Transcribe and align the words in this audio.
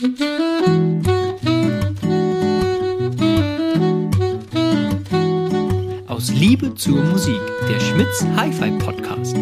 Aus 0.00 0.08
Liebe 6.30 6.74
zur 6.74 7.02
Musik, 7.04 7.38
der 7.68 7.78
Schmitz 7.80 8.24
Hi-Fi 8.34 8.70
Podcast. 8.78 9.36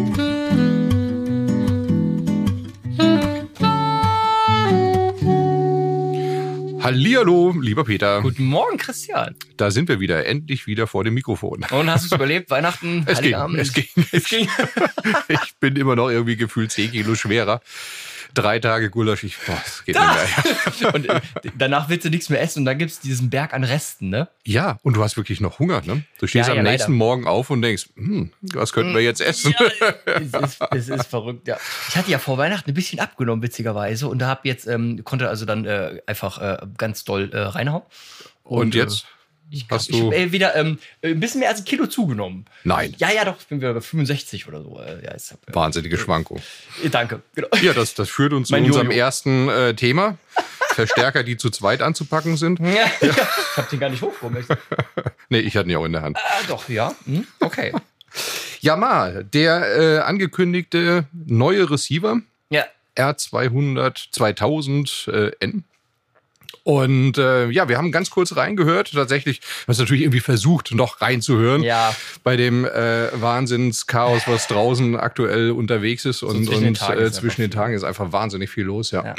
Hallihallo, 6.81 7.55
lieber 7.61 7.85
Peter. 7.85 8.21
Guten 8.21 8.43
Morgen, 8.43 8.77
Christian. 8.77 9.35
Da 9.55 9.71
sind 9.71 9.87
wir 9.87 10.01
wieder, 10.01 10.25
endlich 10.25 10.67
wieder 10.67 10.87
vor 10.87 11.05
dem 11.05 11.13
Mikrofon. 11.13 11.65
Und 11.71 11.89
hast 11.89 12.03
du 12.03 12.07
es 12.07 12.11
überlebt? 12.11 12.49
Weihnachten, 12.49 13.03
Es 13.07 13.21
ging, 13.21 13.35
es 13.55 13.71
ging. 13.71 13.87
Es 14.11 14.25
ging. 14.27 14.49
Ich 15.29 15.55
bin 15.61 15.77
immer 15.77 15.95
noch 15.95 16.09
irgendwie 16.09 16.35
gefühlt 16.35 16.71
10 16.71 16.91
Kilo 16.91 17.15
schwerer. 17.15 17.61
Drei 18.33 18.59
Tage 18.59 18.89
Gulasch, 18.89 19.23
ich, 19.23 19.37
boah, 19.45 19.59
das 19.63 19.83
geht 19.85 19.95
Da. 19.95 20.15
nicht 20.65 20.81
mehr. 20.81 20.93
Und 20.95 21.09
äh, 21.09 21.21
danach 21.57 21.89
willst 21.89 22.05
du 22.05 22.09
nichts 22.09 22.29
mehr 22.29 22.41
essen 22.41 22.59
und 22.59 22.65
dann 22.65 22.77
gibt 22.77 22.91
es 22.91 22.99
diesen 22.99 23.29
Berg 23.29 23.53
an 23.53 23.63
Resten, 23.63 24.09
ne? 24.09 24.27
Ja, 24.45 24.77
und 24.83 24.95
du 24.95 25.03
hast 25.03 25.17
wirklich 25.17 25.41
noch 25.41 25.59
Hunger, 25.59 25.81
ne? 25.85 26.03
Du 26.19 26.27
stehst 26.27 26.47
Ja, 26.47 26.53
am 26.53 26.57
ja, 26.57 26.71
nächsten 26.71 26.91
leider. 26.93 26.97
Morgen 26.97 27.27
auf 27.27 27.49
und 27.49 27.61
denkst, 27.61 27.87
hm, 27.95 28.31
was 28.41 28.71
könnten 28.73 28.93
wir 28.93 29.01
jetzt 29.01 29.21
essen? 29.21 29.53
es, 30.05 30.33
ist, 30.33 30.61
es 30.71 30.89
ist 30.89 31.05
verrückt, 31.07 31.47
ja. 31.47 31.57
Ich 31.89 31.95
hatte 31.95 32.11
ja 32.11 32.19
vor 32.19 32.37
Weihnachten 32.37 32.69
ein 32.69 32.73
bisschen 32.75 32.99
abgenommen, 32.99 33.41
witzigerweise, 33.41 34.07
und 34.07 34.19
da 34.19 34.27
habe 34.27 34.41
jetzt, 34.43 34.67
ähm, 34.67 35.03
konnte 35.03 35.27
also 35.29 35.45
dann 35.45 35.65
äh, 35.65 36.01
einfach 36.05 36.39
äh, 36.41 36.65
ganz 36.77 37.03
doll 37.03 37.31
äh, 37.33 37.39
reinhauen. 37.39 37.83
Und, 38.43 38.75
jetzt? 38.75 39.05
Ich, 39.51 39.65
Hast 39.69 39.89
ich 39.89 39.99
du- 39.99 40.11
äh, 40.11 40.31
wieder 40.31 40.55
ähm, 40.55 40.77
ein 41.01 41.19
bisschen 41.19 41.39
mehr 41.39 41.49
als 41.49 41.59
ein 41.59 41.65
Kilo 41.65 41.87
zugenommen. 41.87 42.45
Nein. 42.63 42.93
Ja, 42.99 43.11
ja, 43.11 43.25
doch, 43.25 43.37
ich 43.39 43.47
bin 43.47 43.59
wieder 43.59 43.73
bei 43.73 43.81
65 43.81 44.47
oder 44.47 44.61
so. 44.61 44.79
Äh, 44.79 45.03
ja, 45.05 45.11
ist, 45.11 45.31
äh, 45.31 45.35
Wahnsinnige 45.53 45.97
Schwankung. 45.97 46.39
danke. 46.91 47.21
Genau. 47.35 47.47
Ja, 47.61 47.73
das, 47.73 47.93
das 47.95 48.09
führt 48.09 48.33
uns 48.33 48.47
zu 48.49 48.53
Mein 48.53 48.65
unserem 48.65 48.87
Jojo. 48.91 48.99
ersten 48.99 49.49
äh, 49.49 49.73
Thema. 49.73 50.17
Verstärker, 50.75 51.23
die 51.23 51.35
zu 51.37 51.49
zweit 51.49 51.81
anzupacken 51.81 52.37
sind. 52.37 52.59
Ja, 52.63 52.67
ja. 52.75 52.89
Ich 53.01 53.57
habe 53.57 53.67
den 53.71 53.79
gar 53.79 53.89
nicht 53.89 54.01
hochgehoben. 54.01 54.37
Ich- 54.39 54.47
Nee, 55.29 55.39
ich 55.39 55.55
hatte 55.57 55.69
ihn 55.69 55.75
auch 55.75 55.85
in 55.85 55.93
der 55.93 56.01
Hand. 56.03 56.17
Ah, 56.17 56.41
doch, 56.47 56.69
ja. 56.69 56.93
Hm? 57.05 57.25
Okay. 57.39 57.73
Yamaha, 58.61 59.23
der 59.23 59.77
äh, 59.77 59.99
angekündigte 59.99 61.05
neue 61.13 61.69
Receiver, 61.69 62.19
Ja, 62.49 62.65
R200 62.97 64.07
2000 64.11 65.07
äh, 65.11 65.31
N. 65.39 65.63
Und 66.69 67.17
äh, 67.17 67.49
ja, 67.49 67.67
wir 67.67 67.79
haben 67.79 67.91
ganz 67.91 68.11
kurz 68.11 68.35
reingehört. 68.35 68.91
Tatsächlich, 68.93 69.41
wir 69.65 69.73
haben 69.73 69.81
natürlich 69.81 70.03
irgendwie 70.03 70.19
versucht, 70.19 70.71
noch 70.71 71.01
reinzuhören 71.01 71.63
Ja. 71.63 71.95
bei 72.23 72.37
dem 72.37 72.63
äh, 72.63 73.07
Wahnsinnschaos, 73.19 74.27
was 74.27 74.45
draußen 74.45 74.95
aktuell 74.95 75.49
unterwegs 75.49 76.05
ist. 76.05 76.21
Und, 76.21 76.45
zwischen 76.45 76.61
den 76.61 76.67
und 76.67 76.77
Tagen 76.77 76.99
äh, 76.99 77.05
ist 77.05 77.15
zwischen 77.15 77.41
den 77.41 77.49
einfach 77.49 77.61
Tagen 77.63 77.73
ist 77.73 77.83
einfach 77.83 78.11
wahnsinnig 78.11 78.51
viel 78.51 78.65
los, 78.65 78.91
ja. 78.91 79.03
Ja. 79.03 79.15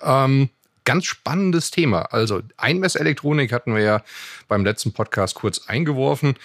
ähm, 0.24 0.48
ganz 0.84 1.06
spannendes 1.06 1.72
Thema. 1.72 2.02
Also 2.12 2.42
Einmesselektronik 2.56 3.52
hatten 3.52 3.74
wir 3.74 3.82
ja 3.82 4.02
beim 4.46 4.64
letzten 4.64 4.92
Podcast 4.92 5.34
kurz 5.34 5.66
eingeworfen. 5.66 6.36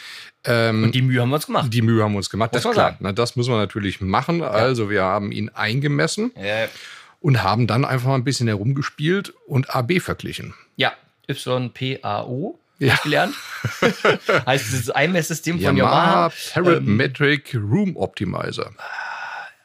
Ähm, 0.44 0.86
und 0.86 0.96
die 0.96 1.04
Mühe 1.04 1.22
haben 1.22 1.30
wir 1.30 1.36
uns 1.36 1.46
gemacht. 1.46 1.72
die 1.72 1.84
Mühe 1.84 2.04
haben 2.04 2.14
wir 2.14 2.18
uns 2.18 2.32
gemacht. 2.32 2.52
Muss 2.54 2.64
das 2.64 2.74
klar. 2.74 2.98
Na, 3.00 3.12
das 3.12 3.36
müssen 3.36 3.52
wir 3.52 3.58
natürlich 3.58 4.02
machen. 4.02 4.42
Also 4.42 4.90
wir 4.90 5.04
haben 5.04 5.32
ihn 5.32 5.50
eingemessen 5.50 6.32
Ja, 6.36 6.68
und 7.20 7.44
haben 7.44 7.68
dann 7.68 7.86
einfach 7.86 8.10
mal 8.10 8.16
ein 8.16 8.24
bisschen 8.24 8.48
herumgespielt 8.48 9.34
und 9.48 9.76
AB 9.76 10.00
verglichen. 10.00 10.54
ja. 10.76 10.94
YPAO. 11.28 12.60
Ja. 12.80 12.94
Ich 12.94 13.02
gelernt. 13.02 13.36
heißt 14.46 14.68
dieses 14.72 14.90
Einmesssystem 14.90 15.60
von 15.60 15.76
Yamaha 15.76 16.32
Yamaha. 16.32 16.32
Ähm, 16.56 16.64
Parametric 16.64 17.54
Room 17.54 17.98
Optimizer. 17.98 18.72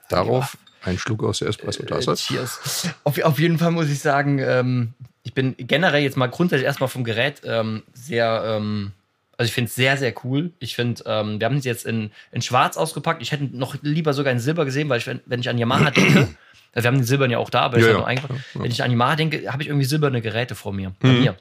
Darauf 0.09 0.59
ein 0.83 0.99
Schluck 0.99 1.23
aus 1.23 1.39
der 1.39 1.49
Espresso-Tasse. 1.49 2.13
Äh, 2.13 2.17
cheers. 2.17 2.91
Auf, 3.05 3.23
auf 3.23 3.39
jeden 3.39 3.59
Fall 3.59 3.71
muss 3.71 3.89
ich 3.89 4.01
sagen, 4.01 4.39
ähm, 4.41 4.95
ich 5.23 5.33
bin 5.33 5.55
generell 5.57 6.03
jetzt 6.03 6.17
mal 6.17 6.27
grundsätzlich 6.27 6.67
erstmal 6.67 6.89
vom 6.89 7.05
Gerät 7.05 7.41
ähm, 7.45 7.83
sehr, 7.95 8.43
ähm, 8.47 8.93
also 9.37 9.49
ich 9.49 9.53
finde 9.55 9.69
es 9.69 9.75
sehr, 9.75 9.97
sehr 9.97 10.15
cool. 10.25 10.53
Ich 10.59 10.75
finde, 10.77 11.03
ähm, 11.07 11.41
wir 11.41 11.47
haben 11.47 11.57
es 11.57 11.65
jetzt 11.65 11.87
in, 11.87 12.11
in 12.33 12.43
Schwarz 12.43 12.77
ausgepackt. 12.77 13.23
Ich 13.23 13.33
hätte 13.33 13.45
noch 13.45 13.77
lieber 13.83 14.13
sogar 14.13 14.33
in 14.33 14.39
Silber 14.39 14.65
gesehen, 14.65 14.89
weil 14.89 14.99
ich, 14.99 15.07
wenn, 15.07 15.21
wenn 15.27 15.41
ich 15.41 15.49
an 15.49 15.59
Yamaha 15.59 15.91
denke, 15.91 16.29
also 16.73 16.85
wir 16.85 16.87
haben 16.89 16.97
den 16.99 17.05
Silbern 17.05 17.31
ja 17.31 17.39
auch 17.39 17.51
da, 17.51 17.61
aber 17.63 17.79
ich 17.79 17.85
Ja, 17.85 17.93
hab 17.95 18.01
ja. 18.01 18.05
eingepackt. 18.07 18.41
Wenn 18.55 18.71
ich 18.71 18.83
an 18.83 18.91
Yamaha 18.91 19.17
denke, 19.17 19.53
habe 19.53 19.63
ich 19.63 19.69
irgendwie 19.69 19.87
silberne 19.87 20.21
Geräte 20.21 20.55
vor 20.55 20.73
mir. 20.73 20.91
Mhm. 20.91 20.95
Bei 21.01 21.09
mir. 21.09 21.37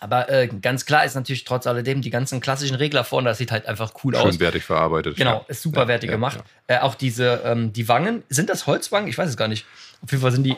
Aber 0.00 0.28
äh, 0.30 0.48
ganz 0.48 0.84
klar 0.84 1.04
ist 1.04 1.14
natürlich 1.14 1.44
trotz 1.44 1.64
alledem 1.68 2.02
die 2.02 2.10
ganzen 2.10 2.40
klassischen 2.40 2.74
Regler 2.74 3.04
vorne, 3.04 3.28
das 3.28 3.38
sieht 3.38 3.52
halt 3.52 3.66
einfach 3.66 3.92
cool 4.02 4.16
aus. 4.16 4.32
Schön 4.32 4.40
wertig 4.40 4.64
verarbeitet. 4.64 5.14
Genau, 5.16 5.34
Ja. 5.36 5.44
ist 5.46 5.62
super 5.62 5.86
wertig 5.86 6.08
ja, 6.10 6.16
gemacht. 6.16 6.42
ja. 6.68 6.76
Äh, 6.76 6.80
auch 6.80 6.96
diese, 6.96 7.40
ähm, 7.44 7.72
die 7.72 7.86
Wangen, 7.86 8.24
sind 8.28 8.50
das 8.50 8.66
Holzwangen? 8.66 9.08
Ich 9.08 9.16
weiß 9.16 9.28
es 9.28 9.36
gar 9.36 9.46
nicht. 9.46 9.64
Auf 10.02 10.10
jeden 10.10 10.20
Fall 10.22 10.32
sind 10.32 10.42
die, 10.42 10.56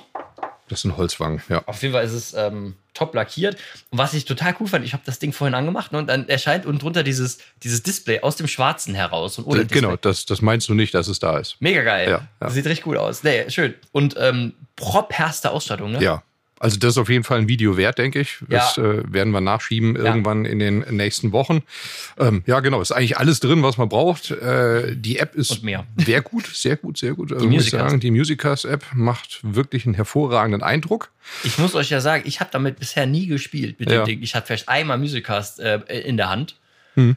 Das 0.74 0.80
sind 0.80 0.96
Holzwangen, 0.96 1.40
ja. 1.48 1.62
auf 1.66 1.80
jeden 1.82 1.94
Fall 1.94 2.04
ist 2.04 2.10
es 2.10 2.34
ähm, 2.34 2.74
top 2.94 3.14
lackiert. 3.14 3.54
Und 3.90 3.98
was 3.98 4.12
ich 4.12 4.24
total 4.24 4.56
cool 4.58 4.66
fand, 4.66 4.84
ich 4.84 4.92
habe 4.92 5.04
das 5.06 5.20
Ding 5.20 5.32
vorhin 5.32 5.54
angemacht 5.54 5.92
ne, 5.92 5.98
und 5.98 6.08
dann 6.08 6.28
erscheint 6.28 6.66
unten 6.66 6.80
drunter 6.80 7.04
dieses, 7.04 7.38
dieses 7.62 7.84
Display 7.84 8.22
aus 8.22 8.34
dem 8.34 8.48
Schwarzen 8.48 8.92
heraus. 8.92 9.38
Und 9.38 9.44
ohne 9.44 9.66
Genau, 9.66 9.90
Display. 9.92 10.10
das, 10.10 10.26
das 10.26 10.42
meinst 10.42 10.68
du 10.68 10.74
nicht, 10.74 10.92
dass 10.92 11.06
es 11.06 11.20
da 11.20 11.38
ist. 11.38 11.54
Mega 11.60 11.82
geil. 11.82 12.10
Ja, 12.10 12.26
ja. 12.40 12.50
Sieht 12.50 12.66
richtig 12.66 12.82
gut 12.82 12.96
aus. 12.96 13.22
Nee, 13.22 13.48
schön. 13.50 13.74
Und 13.92 14.16
ähm, 14.18 14.54
propperste 14.74 15.52
Ausstattung, 15.52 15.92
ne? 15.92 16.02
Ja. 16.02 16.24
Also 16.64 16.78
das 16.78 16.92
ist 16.92 16.98
auf 16.98 17.10
jeden 17.10 17.24
Fall 17.24 17.38
ein 17.40 17.46
Video 17.48 17.76
wert, 17.76 17.98
denke 17.98 18.20
ich. 18.20 18.38
Das 18.48 18.76
Ja. 18.76 18.84
äh, 18.84 19.12
werden 19.12 19.32
wir 19.32 19.42
nachschieben 19.42 19.96
irgendwann 19.96 20.46
in 20.46 20.58
den 20.58 20.78
nächsten 20.96 21.30
Wochen. 21.32 21.62
Ähm, 22.18 22.42
ja, 22.46 22.60
genau, 22.60 22.80
ist 22.80 22.90
eigentlich 22.90 23.18
alles 23.18 23.38
drin, 23.40 23.62
was 23.62 23.76
man 23.76 23.90
braucht. 23.90 24.30
Äh, 24.30 24.96
die 24.96 25.18
App 25.18 25.34
ist 25.34 25.60
sehr 26.06 26.22
gut, 26.22 26.46
sehr 26.46 26.76
gut, 26.76 26.96
sehr 26.96 27.12
gut. 27.12 27.32
Also 27.32 27.46
Die 27.46 27.54
muss 27.54 27.64
ich 27.66 27.70
sagen, 27.70 28.00
die 28.00 28.10
Musicast-App 28.10 28.82
macht 28.94 29.40
wirklich 29.42 29.84
einen 29.84 29.94
hervorragenden 29.94 30.62
Eindruck. 30.62 31.10
Ich 31.42 31.58
muss 31.58 31.74
euch 31.74 31.90
ja 31.90 32.00
sagen, 32.00 32.24
ich 32.26 32.40
habe 32.40 32.48
damit 32.50 32.78
bisher 32.78 33.04
nie 33.06 33.26
gespielt 33.26 33.78
mit 33.78 33.90
Ja. 33.90 34.02
dem 34.02 34.06
Ding. 34.06 34.22
Ich 34.22 34.34
hatte 34.34 34.46
vielleicht 34.46 34.68
einmal 34.70 34.96
Musicast 34.96 35.60
äh, 35.60 35.80
in 36.00 36.16
der 36.16 36.30
Hand. 36.30 36.56
Hm. 36.94 37.16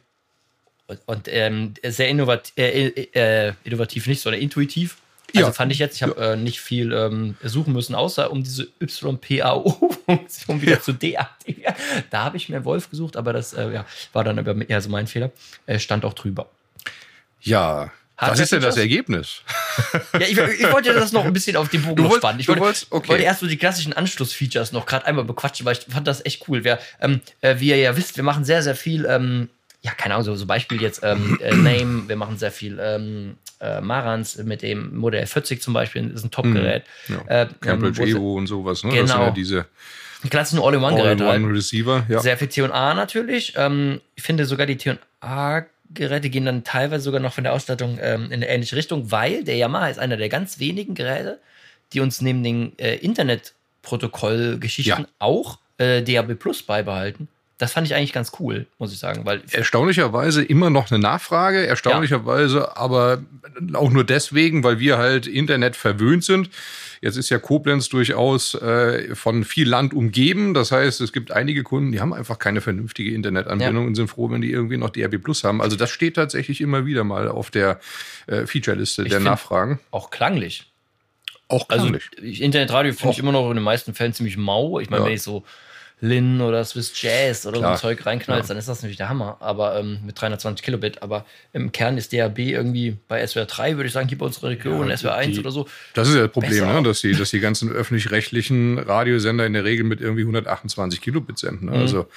Und, 0.88 1.00
und 1.06 1.28
ähm, 1.30 1.74
sehr 1.86 2.10
innovat 2.10 2.52
äh, 2.58 2.88
äh, 2.90 3.54
innovativ 3.64 4.08
nicht, 4.08 4.22
sondern 4.22 4.42
intuitiv. 4.42 4.98
Also 5.36 5.48
Ja. 5.48 5.54
fand 5.54 5.72
ich 5.74 5.80
jetzt, 5.80 5.96
ich 5.98 6.04
habe 6.04 6.16
äh, 6.22 6.36
nicht 6.38 6.62
viel 6.62 6.94
ähm, 6.94 7.36
suchen 7.44 7.74
müssen, 7.74 7.96
außer 7.96 8.32
um 8.32 8.44
diese 8.44 8.68
YPAO-Funktion 8.80 10.62
wieder 10.62 10.82
zu 10.82 10.94
deaktivieren. 10.94 11.76
Da 12.10 12.24
habe 12.24 12.38
ich 12.38 12.50
mir 12.50 12.64
Wolf 12.66 12.90
gesucht, 12.90 13.18
aber 13.18 13.34
das 13.34 13.54
äh, 13.54 13.70
ja, 13.72 13.86
war 14.14 14.24
dann 14.24 14.40
aber 14.40 14.56
eher 14.70 14.82
so 14.82 14.90
mein 14.90 15.08
Fehler. 15.08 15.32
Äh, 15.66 15.80
stand 15.80 16.06
auch 16.06 16.14
drüber. 16.14 16.48
Ja, 17.42 17.92
was 18.20 18.30
Hardware 18.30 18.44
ist 18.44 18.52
denn 18.52 18.62
das? 18.62 18.78
Ergebnis? 18.78 19.42
Ja, 20.14 20.22
ich, 20.22 20.38
ich 20.38 20.72
wollte 20.72 20.92
das 20.94 21.12
noch 21.12 21.24
ein 21.26 21.34
bisschen 21.34 21.56
auf 21.56 21.70
den 21.70 21.84
Bogen 21.84 22.04
wolltest- 22.04 22.18
spannen. 22.18 22.40
Ich 22.40 22.48
wollte, 22.48 22.62
wolltest- 22.62 22.88
okay. 22.90 23.10
wollte 23.10 23.24
erst 23.24 23.42
so 23.42 23.48
die 23.48 23.58
klassischen 23.58 23.94
Anschlussfeatures 23.94 24.72
noch 24.72 24.88
gerade 24.88 25.06
einmal 25.06 25.24
bequatschen, 25.26 25.66
weil 25.68 25.78
ich 25.78 25.86
fand 25.94 26.08
das 26.08 26.26
echt 26.26 26.48
cool. 26.48 26.64
Wir, 26.64 26.80
ähm, 27.00 27.22
äh, 27.42 27.60
wie 27.60 27.68
ihr 27.70 27.78
ja 27.78 27.96
wisst, 27.96 28.18
wir 28.18 28.24
machen 28.24 28.44
sehr, 28.44 28.64
sehr 28.64 28.76
viel, 28.76 29.06
ähm, 29.06 29.50
ja, 29.88 29.94
keine 29.94 30.16
Ahnung, 30.16 30.26
so, 30.26 30.36
so 30.36 30.46
Beispiel 30.46 30.82
jetzt 30.82 31.02
ähm, 31.04 31.40
äh, 31.42 31.56
Name, 31.56 32.04
wir 32.10 32.16
machen 32.18 32.38
sehr 32.38 32.52
viel 32.52 32.78
ähm, 32.82 33.38
äh, 33.62 33.80
Marans 33.82 34.38
mit 34.44 34.62
dem 34.62 34.96
Modell 34.98 35.26
40 35.26 35.62
zum 35.62 35.74
Beispiel, 35.74 36.10
ist 36.12 36.24
ein 36.26 36.32
Top-Gerät. 36.32 36.84
Mhm. 37.08 37.16
Ja. 37.30 37.44
Äh, 37.44 37.48
Cambridge 37.62 38.04
ähm, 38.04 38.14
wo 38.14 38.18
Evo 38.18 38.34
und 38.38 38.48
sowas. 38.48 38.84
Ne? 38.84 38.90
Das 38.90 38.98
sind 38.98 39.08
Genau. 39.16 39.26
ja 39.28 39.32
diese 39.32 39.66
Die 40.24 40.30
klassischen 40.30 40.62
All-in-One-Geräte 40.62 41.24
halt. 41.24 41.34
All-in-One-Receiver. 41.36 42.06
Ja. 42.10 42.20
Sehr 42.20 42.38
viel 42.38 42.50
T&A 42.50 42.94
natürlich. 42.94 43.54
Ähm, 43.56 44.02
ich 44.16 44.24
finde 44.24 44.46
sogar 44.46 44.66
die 44.68 44.76
T&A-Geräte 44.78 46.30
gehen 46.30 46.46
dann 46.46 46.64
teilweise 46.64 47.04
sogar 47.06 47.20
noch 47.22 47.34
von 47.34 47.44
der 47.46 47.54
Ausstattung 47.54 47.98
ähm, 48.02 48.26
in 48.26 48.34
eine 48.34 48.48
ähnliche 48.50 48.76
Richtung, 48.76 49.10
weil 49.12 49.44
der 49.44 49.56
Yamaha 49.56 49.88
ist 49.88 50.00
einer 50.00 50.18
der 50.18 50.30
ganz 50.30 50.60
wenigen 50.60 50.94
Geräte, 50.96 51.40
die 51.94 52.02
uns 52.02 52.22
neben 52.22 52.44
den 52.44 52.78
äh, 52.78 52.96
Internetprotokoll-Geschichten 52.98 55.04
Ja. 55.04 55.08
auch 55.20 55.60
äh, 55.78 56.02
DAB 56.02 56.36
Plus 56.36 56.64
beibehalten. 56.64 57.28
Das 57.60 57.74
fand 57.74 57.88
ich 57.88 57.96
eigentlich 57.96 58.14
ganz 58.14 58.32
cool, 58.40 58.68
muss 58.78 58.94
ich 58.94 59.00
sagen, 59.00 59.26
weil 59.26 59.42
erstaunlicherweise 59.52 60.44
immer 60.44 60.70
noch 60.70 60.92
eine 60.92 61.00
Nachfrage, 61.00 61.66
erstaunlicherweise 61.66 62.78
aber 62.78 63.24
auch 63.74 63.90
nur 63.90 64.04
deswegen, 64.04 64.64
weil 64.64 64.80
wir 64.80 64.98
halt 65.00 65.26
Internet 65.26 65.76
verwöhnt 65.76 66.24
sind. 66.24 66.50
Jetzt 67.02 67.16
ist 67.18 67.30
ja 67.30 67.40
Koblenz 67.40 67.90
durchaus 67.90 68.54
äh, 68.56 69.16
von 69.16 69.44
viel 69.44 69.68
Land 69.70 69.94
umgeben. 69.94 70.54
Das 70.54 70.72
heißt, 70.72 71.02
es 71.02 71.12
gibt 71.14 71.32
einige 71.32 71.64
Kunden, 71.64 71.92
die 71.92 72.00
haben 72.00 72.14
einfach 72.14 72.38
keine 72.40 72.62
vernünftige 72.62 73.12
Internetanbindung 73.14 73.84
Ja. 73.84 73.88
und 73.88 73.96
sind 73.96 74.08
froh, 74.08 74.30
wenn 74.32 74.42
die 74.42 74.52
irgendwie 74.52 74.78
noch 74.78 74.90
DRB 74.92 75.18
Plus 75.24 75.44
haben. 75.44 75.62
Also 75.62 75.76
das 75.76 75.90
steht 75.90 76.16
tatsächlich 76.16 76.60
immer 76.62 76.86
wieder 76.86 77.04
mal 77.04 77.28
auf 77.28 77.50
der 77.52 77.80
äh, 78.28 78.46
Featureliste 78.48 79.04
der 79.04 79.20
Nachfragen. 79.20 79.80
auch 79.92 80.10
klanglich. 80.12 80.72
Auch 81.50 81.70
Also 81.70 81.86
klanglich. 81.88 82.10
ich- 82.22 82.42
Internetradio 82.42 82.94
finde 82.94 83.14
ich 83.14 83.20
immer 83.20 83.32
noch 83.32 83.50
in 83.50 83.56
den 83.56 83.64
meisten 83.64 83.94
Fällen 83.94 84.14
ziemlich 84.14 84.38
mau. 84.38 84.80
Ich 84.80 84.90
meine, 84.90 85.02
Ja. 85.04 85.08
wenn 85.08 85.16
ich 85.16 85.22
so 85.24 85.44
Lin 86.00 86.42
oder 86.42 86.64
Swiss 86.64 86.92
Jazz 87.02 87.46
oder 87.48 87.58
Klar. 87.58 87.78
so 87.78 87.88
ein 87.88 87.96
Zeug 87.96 88.06
reinknallst, 88.06 88.50
Ja. 88.50 88.54
dann 88.54 88.60
ist 88.60 88.68
das 88.68 88.78
natürlich 88.82 88.98
der 88.98 89.10
Hammer. 89.10 89.38
Aber 89.40 89.80
ähm, 89.80 90.00
mit 90.06 90.22
320 90.22 90.64
Kilobit. 90.64 91.02
Aber 91.02 91.26
im 91.54 91.72
Kern 91.72 91.98
ist 91.98 92.14
DAB 92.14 92.38
irgendwie 92.38 92.98
bei 93.08 93.26
SWR 93.26 93.46
3, 93.46 93.78
würde 93.78 93.88
ich 93.88 93.94
sagen, 93.94 94.08
hier 94.08 94.18
bei 94.18 94.28
unserer 94.28 94.50
Region, 94.50 94.90
Ja, 94.90 94.96
SWR 94.98 95.16
1 95.16 95.34
die- 95.34 95.40
oder 95.40 95.50
so. 95.52 95.68
Das 95.96 96.08
ist 96.08 96.14
ja 96.16 96.22
das 96.24 96.32
Problem, 96.32 96.66
ne? 96.68 96.84
dass, 96.84 97.02
die, 97.02 97.14
dass 97.14 97.32
die 97.32 97.40
ganzen 97.40 97.72
öffentlich-rechtlichen 97.72 98.78
Radiosender 98.78 99.46
in 99.48 99.54
der 99.54 99.64
Regel 99.64 99.86
mit 99.86 100.00
irgendwie 100.00 100.22
128 100.22 101.02
Kilobit 101.02 101.40
senden. 101.40 101.66
Mhm. 101.66 101.72
Ne? 101.74 101.80
Also 101.80 102.08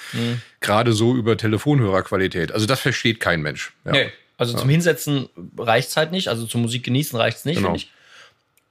gerade 0.59 0.93
so 0.93 1.15
über 1.15 1.35
Telefonhörerqualität. 1.35 2.51
Also 2.51 2.65
das 2.67 2.79
versteht 2.79 3.19
kein 3.19 3.41
Mensch. 3.41 3.73
Ja. 3.85 3.91
Nee. 3.93 4.09
Also 4.37 4.57
zum 4.57 4.69
Hinsetzen 4.69 5.29
reicht 5.57 5.89
es 5.89 5.97
halt 5.97 6.11
nicht. 6.11 6.27
Also 6.27 6.45
zum 6.47 6.61
Musik 6.63 6.83
genießen 6.83 7.17
reicht 7.17 7.37
es 7.37 7.45
nicht, 7.45 7.57
Genau. 7.57 7.69
finde 7.69 7.79
ich. 7.83 7.91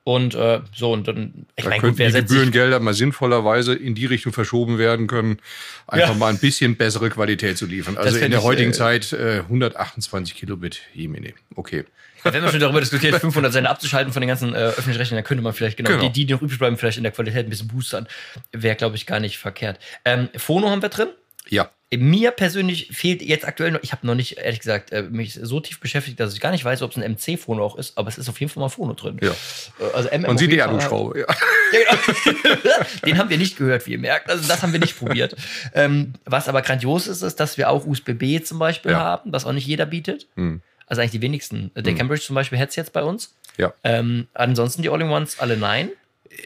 Und 0.03 0.35
äh, 0.35 0.61
so, 0.75 0.93
und 0.93 1.07
dann, 1.07 1.47
ich 1.57 1.65
meine, 1.65 1.81
gut, 1.81 1.99
wer 1.99 2.11
die 2.11 2.21
Gebührengelder 2.23 2.81
mal 2.81 2.95
sinnvollerweise 2.95 3.75
in 3.75 3.95
die 3.95 4.07
Richtung 4.07 4.33
verschoben 4.33 4.79
werden 4.79 5.07
können, 5.07 5.39
einfach 5.87 6.11
ja. 6.11 6.15
mal 6.15 6.29
ein 6.29 6.39
bisschen 6.39 6.77
bessere 6.77 7.11
Qualität 7.11 7.59
zu 7.59 7.67
liefern. 7.67 7.99
Also 7.99 8.17
in 8.17 8.31
der 8.31 8.43
heutigen 8.43 8.71
ich, 8.71 8.77
äh, 8.77 9.01
Zeit 9.01 9.13
äh, 9.13 9.41
128 9.41 10.35
Kilobit 10.35 10.81
Jemine. 10.95 11.35
Okay. 11.55 11.85
Ja, 12.25 12.33
wenn 12.33 12.43
man 12.43 12.51
schon 12.51 12.61
darüber 12.61 12.81
diskutiert, 12.81 13.21
500 13.21 13.53
Sender 13.53 13.71
abzuschalten 13.71 14.13
von 14.13 14.21
den 14.21 14.29
ganzen 14.29 14.55
äh, 14.55 14.59
öffentlichen 14.59 14.99
Rechnern, 14.99 15.17
dann 15.19 15.25
könnte 15.25 15.43
man 15.43 15.53
vielleicht 15.53 15.77
genau, 15.77 15.91
genau. 15.91 16.09
Die, 16.09 16.27
die 16.27 16.33
noch 16.33 16.43
übrig 16.43 16.59
bleiben, 16.59 16.77
vielleicht 16.77 16.99
in 16.99 17.03
der 17.03 17.13
Qualität 17.13 17.47
ein 17.47 17.51
bisschen 17.51 17.69
boostern. 17.69 18.09
Wäre, 18.53 18.77
glaube 18.77 18.97
ich, 18.97 19.07
gar 19.07 19.21
nicht 19.21 19.39
verkehrt. 19.39 19.79
Ähm, 20.05 20.29
Phono 20.37 20.71
haben 20.71 20.83
wir 20.83 20.89
drin. 20.89 21.09
Ja. 21.49 21.71
Mir 21.93 22.31
persönlich 22.31 22.89
fehlt 22.93 23.21
jetzt 23.21 23.45
aktuell 23.45 23.73
noch, 23.73 23.81
ich 23.83 23.91
habe 23.91 24.07
noch 24.07 24.15
nicht, 24.15 24.39
ehrlich 24.39 24.61
gesagt, 24.61 24.93
äh, 24.93 25.03
mich 25.03 25.35
so 25.43 25.59
tief 25.59 25.81
beschäftigt, 25.81 26.21
dass 26.21 26.33
ich 26.33 26.41
gar 26.41 26.53
nicht 26.53 26.65
weiß, 26.65 26.83
ob 26.83 26.93
es 26.93 26.97
ein 26.97 27.13
MC-Phono 27.13 27.65
auch 27.65 27.77
ist, 27.77 27.99
aber 27.99 28.09
es 28.09 28.17
ist 28.17 28.29
auf 28.29 28.39
jeden 28.39 28.51
Fall 28.51 28.61
mal 28.61 28.69
Phono 28.69 28.93
drin. 28.93 29.19
Ja. 29.21 29.31
Äh, 29.31 29.93
also 29.93 30.09
MM 30.09 30.23
Man 30.23 30.39
sieht 30.39 30.53
die 30.53 30.63
Aluschraube, 30.63 31.19
ja. 31.19 31.27
ja 31.73 31.79
genau. 32.23 32.85
Den 33.07 33.19
haben 33.19 33.29
wir 33.29 33.39
nicht 33.39 33.57
gehört, 33.57 33.87
wie 33.87 33.93
ihr 33.93 33.99
merkt. 33.99 34.31
Also 34.31 34.47
das 34.47 34.63
haben 34.63 34.73
wir 34.73 34.79
nicht 34.79 34.97
probiert. 34.97 35.35
Ähm, 35.75 36.13
was 36.25 36.49
aber 36.49 36.63
grandios 36.63 37.09
ist, 37.09 37.23
ist, 37.23 37.41
dass 37.41 37.59
wir 37.59 37.69
auch 37.69 37.85
USB-B 37.85 38.41
zum 38.43 38.61
Beispiel 38.61 38.93
ja. 38.93 39.01
haben, 39.01 39.33
was 39.33 39.45
auch 39.45 39.53
nicht 39.53 39.67
jeder 39.67 39.87
bietet. 39.87 40.29
Hm. 40.37 40.63
Also 40.87 41.03
eigentlich 41.03 41.13
die 41.13 41.23
wenigsten. 41.23 41.73
Der 41.75 41.85
hm. 41.85 41.99
Cambridge 41.99 42.25
zum 42.25 42.35
Beispiel 42.35 42.59
hätte 42.59 42.71
es 42.71 42.77
jetzt 42.77 42.93
bei 42.93 43.03
uns. 43.03 43.35
Ja. 43.57 43.75
Ähm, 43.83 44.29
ansonsten 44.33 44.83
die 44.83 44.91
All-in-Ones 44.91 45.41
alle 45.41 45.57
nein 45.57 45.91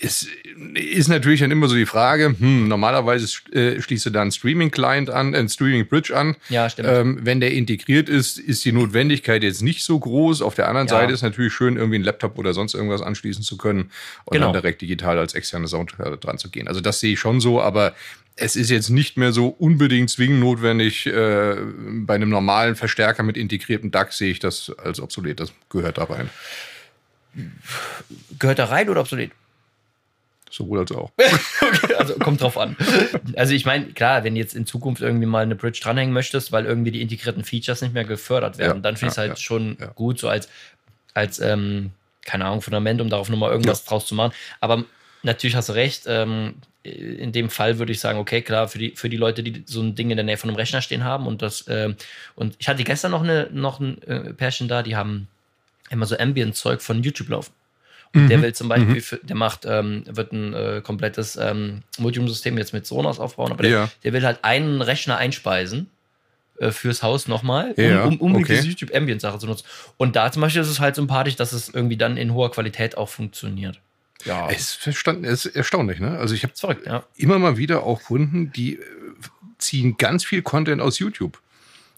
es 0.01 0.27
ist 0.75 1.09
natürlich 1.09 1.41
dann 1.41 1.51
immer 1.51 1.69
so 1.69 1.75
die 1.75 1.85
Frage, 1.87 2.35
hm, 2.39 2.69
normalerweise 2.69 3.27
äh, 3.53 3.81
schließt 3.81 4.07
du 4.07 4.11
da 4.11 4.23
einen 4.23 4.33
Streaming-Client 4.33 5.11
an, 5.11 5.35
einen 5.35 5.49
Streaming-Bridge 5.49 6.17
an. 6.17 6.37
Ja, 6.49 6.71
stimmt. 6.71 6.89
Ähm, 6.91 7.19
wenn 7.23 7.41
der 7.41 7.53
integriert 7.53 8.09
ist, 8.09 8.39
ist 8.39 8.65
die 8.65 8.73
Notwendigkeit 8.73 9.43
jetzt 9.43 9.63
nicht 9.63 9.85
so 9.85 9.99
groß. 9.99 10.41
Auf 10.41 10.55
der 10.55 10.69
anderen 10.69 10.89
ja. 10.89 10.95
Seite 10.95 11.13
ist 11.13 11.23
natürlich 11.23 11.53
schön, 11.53 11.77
irgendwie 11.77 11.97
einen 11.97 12.05
Laptop 12.05 12.39
oder 12.39 12.55
sonst 12.55 12.75
irgendwas 12.75 13.03
anschließen 13.03 13.45
zu 13.45 13.59
können 13.59 13.91
und 14.25 14.33
genau. 14.33 14.47
dann 14.47 14.63
direkt 14.63 14.81
digital 14.81 15.19
als 15.19 15.35
externe 15.35 15.69
Soundkarte 15.69 16.17
dran 16.17 16.39
zu 16.39 16.51
gehen. 16.51 16.67
Also 16.67 16.81
das 16.81 17.01
sehe 17.01 17.13
ich 17.13 17.21
schon 17.21 17.41
so, 17.41 17.61
aber 17.61 17.95
es 18.37 18.57
ist 18.57 18.71
jetzt 18.71 18.89
nicht 18.89 19.17
mehr 19.19 19.33
so 19.33 19.49
unbedingt 19.49 20.09
zwingend 20.09 20.41
notwendig. 20.41 21.07
Äh, 21.07 21.57
bei 22.07 22.15
einem 22.15 22.31
normalen 22.31 22.75
Verstärker 22.75 23.23
mit 23.23 23.37
integriertem 23.37 23.91
DAC 23.91 24.13
sehe 24.15 24.31
ich 24.31 24.39
das 24.39 24.73
als 24.83 24.99
obsolet. 24.99 25.41
Das 25.41 25.53
gehört 25.69 25.99
da 25.99 26.05
rein. 26.05 26.31
Gehört 28.39 28.59
da 28.59 28.65
rein 28.67 28.89
oder 28.89 29.01
obsolet? 29.01 29.31
Sowohl 30.55 30.79
als 30.79 30.93
auch. 30.93 31.11
okay, 31.61 31.95
also 31.95 32.15
kommt 32.15 32.41
drauf 32.41 32.57
an. 32.57 32.77
Also 33.35 33.55
ich 33.55 33.67
meine, 33.67 33.87
klar, 33.87 34.23
wenn 34.23 34.37
du 34.37 34.41
jetzt 34.41 34.55
in 34.55 34.67
Zukunft 34.67 35.03
irgendwie 35.03 35.27
mal 35.27 35.43
eine 35.43 35.57
Bridge 35.57 35.81
dranhängen 35.83 36.15
möchtest, 36.15 36.53
weil 36.53 36.65
irgendwie 36.65 36.93
die 36.93 37.03
integrierten 37.03 37.43
Features 37.43 37.83
nicht 37.83 37.93
mehr 37.93 38.05
gefördert 38.05 38.59
werden, 38.59 38.77
ja, 38.77 38.81
dann 38.81 38.97
finde 38.97 39.09
ich 39.09 39.15
es 39.15 39.19
halt 39.19 39.31
ja, 39.31 39.37
schon 39.37 39.77
ja. 39.81 39.89
gut, 39.89 40.21
so 40.21 40.29
als, 40.29 40.49
als 41.13 41.41
ähm, 41.41 41.91
keine 42.25 42.45
Ahnung, 42.45 42.63
Fundament, 42.63 43.01
um 43.01 43.11
darauf 43.11 43.29
nochmal 43.29 43.51
irgendwas 43.51 43.85
draus 43.85 44.07
zu 44.07 44.15
machen. 44.15 44.33
Aber 44.61 44.85
natürlich 45.25 45.57
hast 45.57 45.71
du 45.71 45.73
recht, 45.73 46.05
ähm, 46.07 46.55
in 46.85 47.33
dem 47.33 47.51
Fall 47.51 47.81
würde 47.81 47.91
ich 47.91 47.99
sagen, 47.99 48.21
okay, 48.21 48.41
klar, 48.41 48.69
für 48.69 48.79
die, 48.79 48.93
für 48.93 49.09
die 49.09 49.17
Leute, 49.17 49.43
die 49.43 49.65
so 49.67 49.81
ein 49.81 49.97
Ding 49.97 50.11
in 50.11 50.17
der 50.17 50.25
Nähe 50.25 50.37
von 50.37 50.51
einem 50.51 50.57
Rechner 50.57 50.83
stehen 50.83 51.03
haben 51.03 51.27
und 51.27 51.43
das, 51.43 51.65
ähm, 51.67 51.97
und 52.37 52.55
ich 52.61 52.69
hatte 52.69 52.85
gestern 52.85 53.11
noch, 53.11 53.25
eine, 53.25 53.49
noch 53.51 53.81
ein 53.81 54.01
äh, 54.03 54.33
Pärchen 54.35 54.69
da, 54.69 54.85
die 54.85 54.95
haben 54.95 55.27
immer 55.91 56.07
so 56.07 56.17
Ambient-Zeug 56.17 56.81
von 56.81 57.03
YouTube 57.03 57.31
laufen. 57.31 57.53
Mhm. 58.15 58.29
Der 58.29 58.43
will 58.43 58.55
zum 58.55 58.69
Beispiel, 58.69 58.95
mhm. 58.95 59.01
für, 59.01 59.17
der 59.19 59.37
macht, 59.37 59.67
ähm, 59.67 60.05
wird 60.07 60.33
ein 60.33 60.55
äh, 60.55 60.81
komplettes 60.83 61.37
ähm, 61.37 61.83
Multium-System 61.99 62.57
jetzt 62.57 62.73
mit 62.73 62.87
Sonos 62.87 63.19
aufbauen, 63.19 63.53
aber 63.53 63.65
der, 63.65 63.73
ja. 63.73 63.91
der 64.05 64.13
will 64.13 64.25
halt 64.25 64.39
einen 64.43 64.81
Rechner 64.81 65.17
einspeisen 65.19 65.91
äh, 66.59 66.71
fürs 66.71 67.03
Haus 67.03 67.27
nochmal, 67.27 67.75
um, 67.77 67.85
ja, 67.85 68.05
um, 68.05 68.21
um 68.21 68.37
okay. 68.37 68.55
diese 68.55 68.69
YouTube 68.69 68.95
Ambient 68.95 69.21
Sache 69.21 69.39
zu 69.39 69.47
nutzen. 69.47 69.67
Und 69.97 70.15
da 70.15 70.31
zum 70.31 70.43
Beispiel 70.43 70.63
ist 70.63 70.69
es 70.69 70.79
halt 70.79 70.95
sympathisch, 70.95 71.35
dass 71.35 71.53
es 71.53 71.69
irgendwie 71.69 71.97
dann 71.97 72.17
in 72.17 72.33
hoher 72.33 72.53
Qualität 72.53 72.97
auch 72.97 73.09
funktioniert. 73.09 73.81
Ja. 74.25 74.49
Es 74.49 74.79
ist 74.87 75.47
erstaunlich, 75.47 75.99
ne? 75.99 76.17
Also 76.17 76.35
ich 76.35 76.45
habe 76.45 76.79
ja. 76.87 77.05
immer 77.17 77.39
mal 77.39 77.57
wieder 77.57 77.83
auch 77.83 78.05
Kunden, 78.05 78.53
die 78.53 78.77
äh, 78.77 78.83
ziehen 79.59 79.97
ganz 79.99 80.25
viel 80.25 80.43
Content 80.43 80.81
aus 80.81 81.01
YouTube. 81.01 81.41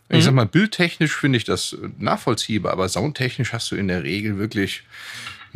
Ich 0.09 0.19
mhm. 0.19 0.23
sag 0.23 0.35
mal, 0.35 0.47
bildtechnisch 0.47 1.15
finde 1.15 1.37
ich 1.37 1.45
das 1.45 1.77
nachvollziehbar, 1.99 2.73
aber 2.73 2.89
soundtechnisch 2.89 3.53
hast 3.53 3.71
du 3.71 3.77
in 3.77 3.89
der 3.89 4.05
Regel 4.05 4.39
wirklich 4.39 4.85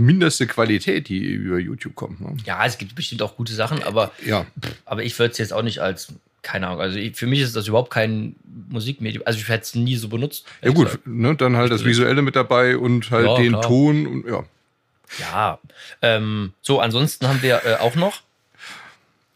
mindeste 0.01 0.47
Qualität, 0.47 1.09
die 1.09 1.19
über 1.19 1.59
YouTube 1.59 1.95
kommt. 1.95 2.21
Ne? 2.21 2.37
Ja, 2.45 2.65
es 2.65 2.79
gibt 2.79 2.95
bestimmt 2.95 3.23
auch 3.23 3.37
gute 3.37 3.53
Sachen, 3.55 3.83
aber, 3.83 4.11
ja. 4.25 4.47
aber 4.85 5.05
ich 5.05 5.19
würde 5.19 5.33
es 5.33 5.39
jetzt 5.39 5.53
auch 5.53 5.63
nicht 5.63 5.81
als, 5.81 6.13
keine 6.43 6.69
Ahnung, 6.69 6.81
also 6.81 6.99
ich, 6.99 7.17
für 7.17 7.27
mich 7.27 7.41
ist 7.41 7.55
das 7.55 7.69
überhaupt 7.69 7.93
kein 7.93 8.35
Musikmedium. 8.71 9.23
Also 9.27 9.39
ich 9.39 9.49
hätte 9.49 9.63
es 9.63 9.75
nie 9.75 9.97
so 9.97 10.09
benutzt. 10.09 10.47
Ja 10.63 10.71
gut, 10.71 10.99
ne, 11.05 11.37
dann 11.37 11.57
halt 11.57 11.71
das 11.71 11.85
Visuelle 11.85 12.23
mit 12.23 12.35
dabei 12.35 12.77
und 12.77 13.11
halt 13.11 13.27
ja, 13.27 13.37
den 13.37 13.53
klar. 13.53 13.63
Ton 13.63 14.07
und 14.07 14.27
ja. 14.27 14.45
Ja, 15.19 15.59
ähm, 16.03 16.53
so 16.63 16.81
ansonsten 16.81 17.27
haben 17.27 17.43
wir 17.43 17.63
äh, 17.65 17.75
auch 17.77 17.97
noch 17.97 18.23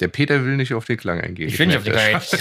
der 0.05 0.09
Peter 0.09 0.45
will 0.45 0.57
nicht 0.59 0.75
auf 0.75 0.85
den 0.85 0.99
Klang 0.99 1.19
eingehen. 1.19 1.49
Ich 1.49 1.59
will 1.59 1.67
nicht 1.67 1.79
auf 1.79 1.85
den 1.85 1.95
Klang 1.95 2.17
eingehen. 2.17 2.39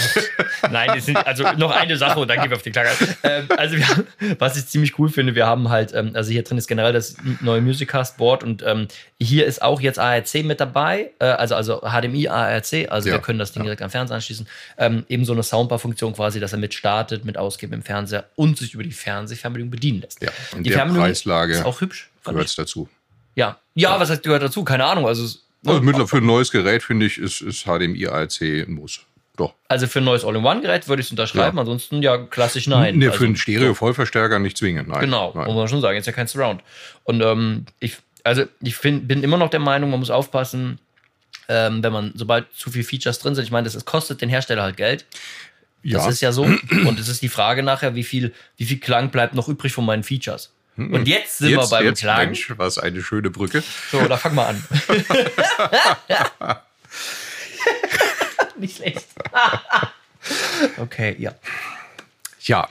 Nein, 0.70 0.90
es 0.98 1.06
sind 1.06 1.16
also 1.16 1.44
noch 1.56 1.70
eine 1.70 1.96
Sache 1.96 2.20
und 2.20 2.28
dann 2.28 2.38
gehen 2.38 2.50
wir 2.50 2.56
auf 2.56 2.62
den 2.62 2.74
Klang 2.74 2.86
ein. 2.86 3.16
Ähm, 3.22 3.46
also, 3.56 3.76
wir, 3.78 4.36
was 4.38 4.58
ich 4.58 4.66
ziemlich 4.66 4.98
cool 4.98 5.08
finde, 5.08 5.34
wir 5.34 5.46
haben 5.46 5.70
halt, 5.70 5.94
ähm, 5.94 6.10
also 6.12 6.30
hier 6.30 6.42
drin 6.42 6.58
ist 6.58 6.66
generell 6.66 6.92
das 6.92 7.16
neue 7.40 7.62
Musicast 7.62 8.18
Board 8.18 8.44
und 8.44 8.62
ähm, 8.66 8.86
hier 9.18 9.46
ist 9.46 9.62
auch 9.62 9.80
jetzt 9.80 9.98
ARC 9.98 10.34
mit 10.44 10.60
dabei, 10.60 11.12
äh, 11.20 11.24
also, 11.24 11.54
also 11.54 11.80
HDMI 11.80 12.28
ARC, 12.28 12.90
also 12.90 13.08
ja. 13.08 13.14
wir 13.14 13.20
können 13.22 13.38
das 13.38 13.52
Ding 13.52 13.62
ja. 13.62 13.68
direkt 13.68 13.80
am 13.80 13.88
Fernseher 13.88 14.16
anschließen. 14.16 14.46
Ähm, 14.76 15.06
eben 15.08 15.24
so 15.24 15.32
eine 15.32 15.42
Soundbar-Funktion 15.42 16.12
quasi, 16.12 16.40
dass 16.40 16.52
er 16.52 16.58
mit 16.58 16.74
startet, 16.74 17.24
mit 17.24 17.38
ausgibt 17.38 17.72
im 17.72 17.82
Fernseher 17.82 18.28
und 18.36 18.58
sich 18.58 18.74
über 18.74 18.82
die 18.82 18.92
Fernsehfernbedienung 18.92 19.70
bedienen 19.70 20.02
lässt. 20.02 20.22
Ja, 20.22 20.28
in 20.54 20.64
die 20.64 20.70
der 20.70 20.84
Preislage 20.84 21.54
ist 21.54 21.64
auch 21.64 21.80
hübsch. 21.80 22.10
Gehört 22.24 22.44
es 22.44 22.56
dazu. 22.56 22.90
Ja. 23.36 23.58
ja, 23.74 23.98
was 23.98 24.10
heißt 24.10 24.22
gehört 24.22 24.42
dazu? 24.42 24.64
Keine 24.64 24.84
Ahnung. 24.84 25.06
Also 25.06 25.26
also 25.66 25.82
mittlerweile 25.82 26.08
für 26.08 26.18
ein 26.18 26.26
neues 26.26 26.50
Gerät, 26.50 26.82
finde 26.82 27.06
ich, 27.06 27.18
ist, 27.18 27.40
ist 27.40 27.64
HDMI 27.64 28.06
ARC 28.06 28.40
ein 28.40 28.72
Muss. 28.72 29.00
Doch. 29.36 29.54
Also 29.68 29.88
für 29.88 29.98
ein 29.98 30.04
neues 30.04 30.24
All-in-One-Gerät 30.24 30.86
würde 30.86 31.00
ich 31.00 31.06
es 31.06 31.10
unterschreiben, 31.10 31.56
ja. 31.56 31.62
ansonsten 31.62 32.02
ja 32.02 32.18
klassisch 32.18 32.68
nein. 32.68 32.98
Nee, 32.98 33.06
also, 33.06 33.18
für 33.18 33.24
einen 33.24 33.36
Stereo-Vollverstärker 33.36 34.38
nicht 34.38 34.56
zwingend, 34.56 34.88
nein. 34.88 35.00
Genau, 35.00 35.32
nein. 35.34 35.46
muss 35.46 35.56
man 35.56 35.68
schon 35.68 35.80
sagen, 35.80 35.98
ist 35.98 36.06
ja 36.06 36.12
kein 36.12 36.28
Surround. 36.28 36.62
Und 37.02 37.20
ähm, 37.20 37.66
ich, 37.80 37.96
also 38.22 38.44
ich 38.62 38.76
find, 38.76 39.08
bin 39.08 39.24
immer 39.24 39.36
noch 39.36 39.50
der 39.50 39.60
Meinung, 39.60 39.90
man 39.90 39.98
muss 39.98 40.10
aufpassen, 40.10 40.78
ähm, 41.48 41.82
wenn 41.82 41.92
man, 41.92 42.12
sobald 42.14 42.46
zu 42.54 42.70
viele 42.70 42.84
Features 42.84 43.18
drin 43.18 43.34
sind, 43.34 43.44
ich 43.44 43.50
meine, 43.50 43.64
das, 43.64 43.74
das 43.74 43.84
kostet 43.84 44.20
den 44.20 44.28
Hersteller 44.28 44.62
halt 44.62 44.76
Geld. 44.76 45.04
Ja. 45.82 45.98
Das 45.98 46.06
ist 46.06 46.20
ja 46.20 46.32
so. 46.32 46.44
Und 46.44 46.98
es 46.98 47.08
ist 47.08 47.20
die 47.20 47.28
Frage 47.28 47.62
nachher, 47.62 47.94
wie 47.94 48.04
viel, 48.04 48.32
wie 48.56 48.64
viel 48.64 48.78
Klang 48.78 49.10
bleibt 49.10 49.34
noch 49.34 49.48
übrig 49.48 49.72
von 49.72 49.84
meinen 49.84 50.04
Features. 50.04 50.53
Und 50.76 51.06
jetzt 51.06 51.38
sind 51.38 51.50
jetzt, 51.50 51.70
wir 51.70 51.78
beim 51.78 51.84
jetzt, 51.86 52.00
Klang. 52.00 52.26
Mensch, 52.26 52.52
was 52.56 52.78
eine 52.78 53.02
schöne 53.02 53.30
Brücke. 53.30 53.62
So, 53.90 54.06
da 54.06 54.16
fangen 54.16 54.34
wir 54.34 54.48
an. 54.48 54.64
Nicht 58.58 58.76
schlecht. 58.76 59.06
okay, 60.78 61.16
ja. 61.18 61.34
Ja, 62.40 62.68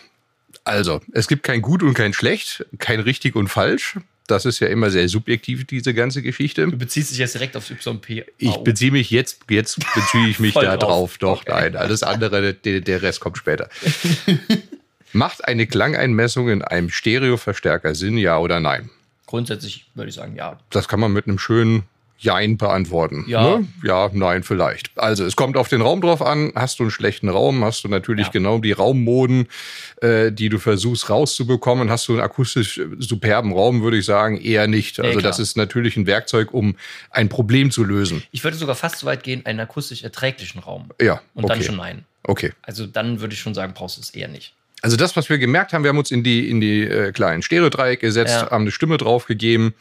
also, 0.65 1.01
es 1.11 1.27
gibt 1.27 1.43
kein 1.43 1.61
Gut 1.61 1.83
und 1.83 1.93
kein 1.93 2.13
Schlecht, 2.13 2.65
kein 2.79 2.99
richtig 2.99 3.35
und 3.35 3.47
falsch. 3.49 3.97
Das 4.27 4.45
ist 4.45 4.59
ja 4.61 4.67
immer 4.67 4.89
sehr 4.89 5.09
subjektiv, 5.09 5.65
diese 5.65 5.93
ganze 5.93 6.21
Geschichte. 6.21 6.65
Du 6.65 6.77
beziehst 6.77 7.11
dich 7.11 7.17
jetzt 7.17 7.33
direkt 7.33 7.57
aufs 7.57 7.69
YP. 7.69 8.25
Ich 8.37 8.55
beziehe 8.57 8.91
mich 8.91 9.11
jetzt, 9.11 9.41
jetzt 9.49 9.79
beziehe 9.93 10.29
ich 10.29 10.39
mich 10.39 10.53
da 10.53 10.77
drauf. 10.77 11.17
Doch, 11.17 11.41
okay. 11.41 11.51
nein, 11.51 11.75
alles 11.75 12.03
andere, 12.03 12.53
der, 12.53 12.79
der 12.79 13.01
Rest 13.01 13.19
kommt 13.19 13.37
später. 13.37 13.69
Macht 15.13 15.47
eine 15.47 15.67
Klangeinmessung 15.67 16.49
in 16.49 16.61
einem 16.61 16.89
Stereoverstärker 16.89 17.95
Sinn, 17.95 18.17
ja 18.17 18.37
oder 18.39 18.59
nein? 18.59 18.89
Grundsätzlich 19.25 19.85
würde 19.95 20.09
ich 20.09 20.15
sagen, 20.15 20.35
ja. 20.35 20.59
Das 20.69 20.87
kann 20.87 20.99
man 20.99 21.13
mit 21.13 21.27
einem 21.27 21.39
schönen 21.39 21.83
Jein 22.23 22.57
beantworten. 22.57 23.25
Ja. 23.27 23.57
Ne? 23.57 23.67
Ja, 23.83 24.09
nein, 24.13 24.43
vielleicht. 24.43 24.91
Also 24.95 25.25
es 25.25 25.35
kommt 25.35 25.57
auf 25.57 25.67
den 25.67 25.81
Raum 25.81 25.99
drauf 25.99 26.21
an. 26.21 26.53
Hast 26.55 26.79
du 26.79 26.83
einen 26.83 26.91
schlechten 26.91 27.27
Raum, 27.27 27.65
hast 27.65 27.83
du 27.83 27.89
natürlich 27.89 28.27
ja. 28.27 28.31
genau 28.31 28.59
die 28.59 28.71
Raummoden, 28.71 29.47
äh, 30.01 30.31
die 30.31 30.47
du 30.47 30.57
versuchst 30.57 31.09
rauszubekommen. 31.09 31.89
Hast 31.89 32.07
du 32.07 32.13
einen 32.13 32.21
akustisch 32.21 32.79
superben 32.97 33.51
Raum, 33.51 33.83
würde 33.83 33.97
ich 33.97 34.05
sagen, 34.05 34.39
eher 34.39 34.67
nicht. 34.67 35.01
Also 35.01 35.19
ja, 35.19 35.23
das 35.23 35.39
ist 35.39 35.57
natürlich 35.57 35.97
ein 35.97 36.07
Werkzeug, 36.07 36.53
um 36.53 36.77
ein 37.09 37.27
Problem 37.27 37.71
zu 37.71 37.83
lösen. 37.83 38.23
Ich 38.31 38.43
würde 38.43 38.55
sogar 38.55 38.75
fast 38.75 38.99
so 38.99 39.05
weit 39.05 39.23
gehen, 39.23 39.45
einen 39.45 39.59
akustisch 39.59 40.03
erträglichen 40.03 40.61
Raum. 40.61 40.91
Ja. 41.01 41.21
Und 41.33 41.43
okay. 41.43 41.53
dann 41.53 41.63
schon 41.63 41.75
nein. 41.75 42.05
Okay. 42.23 42.53
Also 42.61 42.87
dann 42.87 43.19
würde 43.19 43.33
ich 43.33 43.41
schon 43.41 43.53
sagen, 43.53 43.73
brauchst 43.73 43.97
du 43.97 44.01
es 44.01 44.11
eher 44.11 44.29
nicht. 44.29 44.53
Also 44.83 44.97
das, 44.97 45.15
was 45.15 45.29
wir 45.29 45.37
gemerkt 45.37 45.71
haben, 45.71 45.83
wir 45.83 45.89
haben 45.89 45.97
uns 45.97 46.11
in 46.11 46.23
die, 46.23 46.49
in 46.49 46.59
die 46.59 46.81
äh, 46.81 47.13
kleinen 47.13 47.41
Stereodreiecke 47.41 48.05
gesetzt, 48.05 48.33
ja. 48.33 48.51
haben 48.51 48.63
eine 48.63 48.71
Stimme 48.71 48.97
draufgegeben 48.97 49.73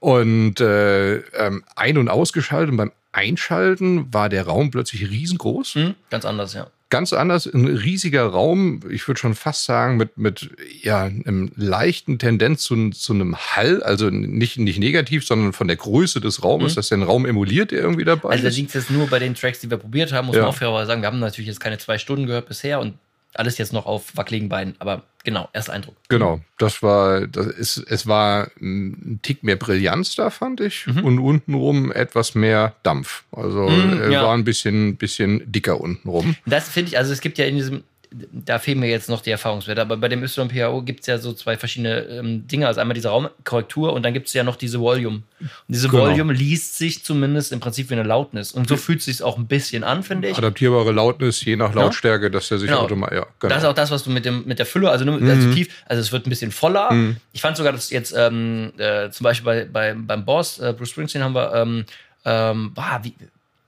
und 0.00 0.60
äh, 0.60 1.16
ähm, 1.16 1.64
ein- 1.76 1.96
und 1.96 2.10
ausgeschaltet. 2.10 2.72
Und 2.72 2.76
beim 2.76 2.92
Einschalten 3.10 4.12
war 4.12 4.28
der 4.28 4.44
Raum 4.44 4.70
plötzlich 4.70 5.08
riesengroß. 5.08 5.76
Mhm, 5.76 5.94
ganz 6.10 6.26
anders, 6.26 6.52
ja. 6.52 6.66
Ganz 6.90 7.14
anders, 7.14 7.46
ein 7.46 7.68
riesiger 7.68 8.24
Raum, 8.24 8.80
ich 8.90 9.08
würde 9.08 9.18
schon 9.18 9.34
fast 9.34 9.64
sagen, 9.64 9.96
mit, 9.96 10.18
mit 10.18 10.50
ja, 10.82 11.04
einem 11.04 11.52
leichten 11.56 12.18
Tendenz 12.18 12.62
zu, 12.62 12.90
zu 12.90 13.14
einem 13.14 13.36
Hall, 13.36 13.82
also 13.82 14.10
nicht, 14.10 14.58
nicht 14.58 14.78
negativ, 14.78 15.24
sondern 15.24 15.54
von 15.54 15.68
der 15.68 15.76
Größe 15.76 16.20
des 16.20 16.44
Raumes, 16.44 16.72
mhm. 16.72 16.76
dass 16.76 16.88
der 16.88 16.96
einen 16.96 17.04
Raum 17.04 17.24
emuliert, 17.24 17.70
der 17.70 17.80
irgendwie 17.80 18.04
dabei 18.04 18.30
also 18.30 18.40
ist. 18.40 18.44
Also 18.44 18.56
liegt 18.58 18.68
es 18.70 18.74
jetzt 18.74 18.90
nur 18.90 19.06
bei 19.06 19.20
den 19.20 19.34
Tracks, 19.34 19.60
die 19.60 19.70
wir 19.70 19.78
probiert 19.78 20.12
haben, 20.12 20.26
muss 20.26 20.36
ja. 20.36 20.42
man 20.42 20.50
auch 20.50 20.56
fairerweise 20.56 20.88
sagen, 20.88 21.00
wir 21.00 21.06
haben 21.06 21.20
natürlich 21.20 21.48
jetzt 21.48 21.60
keine 21.60 21.78
zwei 21.78 21.96
Stunden 21.96 22.26
gehört 22.26 22.46
bisher 22.46 22.78
und 22.80 22.94
alles 23.34 23.58
jetzt 23.58 23.72
noch 23.72 23.86
auf 23.86 24.16
wackeligen 24.16 24.48
Beinen, 24.48 24.74
aber 24.78 25.02
genau, 25.24 25.48
erster 25.52 25.72
Eindruck. 25.72 25.96
Genau, 26.08 26.40
das 26.58 26.82
war, 26.82 27.26
das 27.26 27.46
ist, 27.46 27.76
es 27.76 28.06
war 28.06 28.50
ein 28.60 29.20
Tick 29.22 29.42
mehr 29.42 29.56
Brillanz 29.56 30.16
da, 30.16 30.30
fand 30.30 30.60
ich. 30.60 30.86
Mhm. 30.86 31.04
Und 31.04 31.18
untenrum 31.18 31.92
etwas 31.92 32.34
mehr 32.34 32.74
Dampf. 32.82 33.24
Also 33.32 33.68
mhm, 33.68 34.10
ja. 34.10 34.22
war 34.22 34.34
ein 34.34 34.44
bisschen, 34.44 34.96
bisschen 34.96 35.50
dicker 35.50 35.80
untenrum. 35.80 36.36
Das 36.46 36.68
finde 36.68 36.90
ich, 36.90 36.98
also 36.98 37.12
es 37.12 37.20
gibt 37.20 37.38
ja 37.38 37.44
in 37.46 37.56
diesem, 37.56 37.84
da 38.12 38.58
fehlen 38.58 38.80
mir 38.80 38.88
jetzt 38.88 39.08
noch 39.08 39.20
die 39.20 39.30
Erfahrungswerte, 39.30 39.80
aber 39.80 39.96
bei 39.96 40.08
dem 40.08 40.24
YPAO 40.24 40.82
gibt 40.82 41.00
es 41.00 41.06
ja 41.06 41.18
so 41.18 41.32
zwei 41.32 41.56
verschiedene 41.56 42.00
ähm, 42.00 42.46
Dinge. 42.48 42.66
Also 42.66 42.80
einmal 42.80 42.94
diese 42.94 43.08
Raumkorrektur 43.08 43.92
und 43.92 44.02
dann 44.02 44.12
gibt 44.12 44.26
es 44.26 44.32
ja 44.32 44.42
noch 44.42 44.56
diese 44.56 44.80
Volume. 44.80 45.22
Und 45.38 45.50
diese 45.68 45.88
genau. 45.88 46.06
Volume 46.06 46.32
liest 46.32 46.76
sich 46.76 47.04
zumindest 47.04 47.52
im 47.52 47.60
Prinzip 47.60 47.88
wie 47.88 47.94
eine 47.94 48.02
Lautnis. 48.02 48.50
Und 48.52 48.68
so 48.68 48.76
fühlt 48.76 48.98
es 48.98 49.04
sich 49.04 49.22
auch 49.22 49.38
ein 49.38 49.46
bisschen 49.46 49.84
an, 49.84 50.02
finde 50.02 50.28
ich. 50.28 50.36
Adaptierbare 50.36 50.90
Lautnis, 50.90 51.44
je 51.44 51.54
nach 51.54 51.72
Lautstärke, 51.72 52.24
ja? 52.24 52.30
dass 52.30 52.48
der 52.48 52.58
sich 52.58 52.68
genau. 52.68 52.82
automatisch. 52.82 53.18
Ja, 53.18 53.26
genau. 53.38 53.54
Das 53.54 53.62
ist 53.62 53.68
auch 53.68 53.74
das, 53.74 53.90
was 53.92 54.02
du 54.02 54.10
mit, 54.10 54.24
dem, 54.24 54.44
mit 54.44 54.58
der 54.58 54.66
Fülle, 54.66 54.90
also, 54.90 55.04
mhm. 55.04 55.28
also 55.28 55.52
tief, 55.52 55.68
also 55.86 56.00
es 56.00 56.10
wird 56.10 56.26
ein 56.26 56.30
bisschen 56.30 56.50
voller. 56.50 56.92
Mhm. 56.92 57.16
Ich 57.32 57.40
fand 57.40 57.56
sogar, 57.56 57.72
dass 57.72 57.90
jetzt 57.90 58.12
ähm, 58.16 58.72
äh, 58.78 59.10
zum 59.10 59.24
Beispiel 59.24 59.44
bei, 59.44 59.64
bei, 59.66 59.94
beim 59.94 60.24
Boss, 60.24 60.58
äh, 60.58 60.74
Bruce 60.76 60.90
Springsteen, 60.90 61.22
haben 61.22 61.34
wir. 61.34 61.54
Ähm, 61.54 61.84
ähm, 62.24 62.74
boah, 62.74 63.00
wie, 63.02 63.14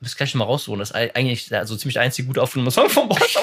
muss 0.03 0.17
gleich 0.17 0.35
mal 0.35 0.45
raussuchen. 0.45 0.81
Das 0.81 0.91
ist 0.91 0.97
eigentlich 0.97 1.55
also 1.55 1.77
ziemlich 1.77 1.95
der 1.95 2.03
einzige 2.03 2.27
gut 2.29 2.39
aufgenommene 2.39 2.71
Song 2.73 2.91
vom 2.91 3.09
Boss. 3.09 3.39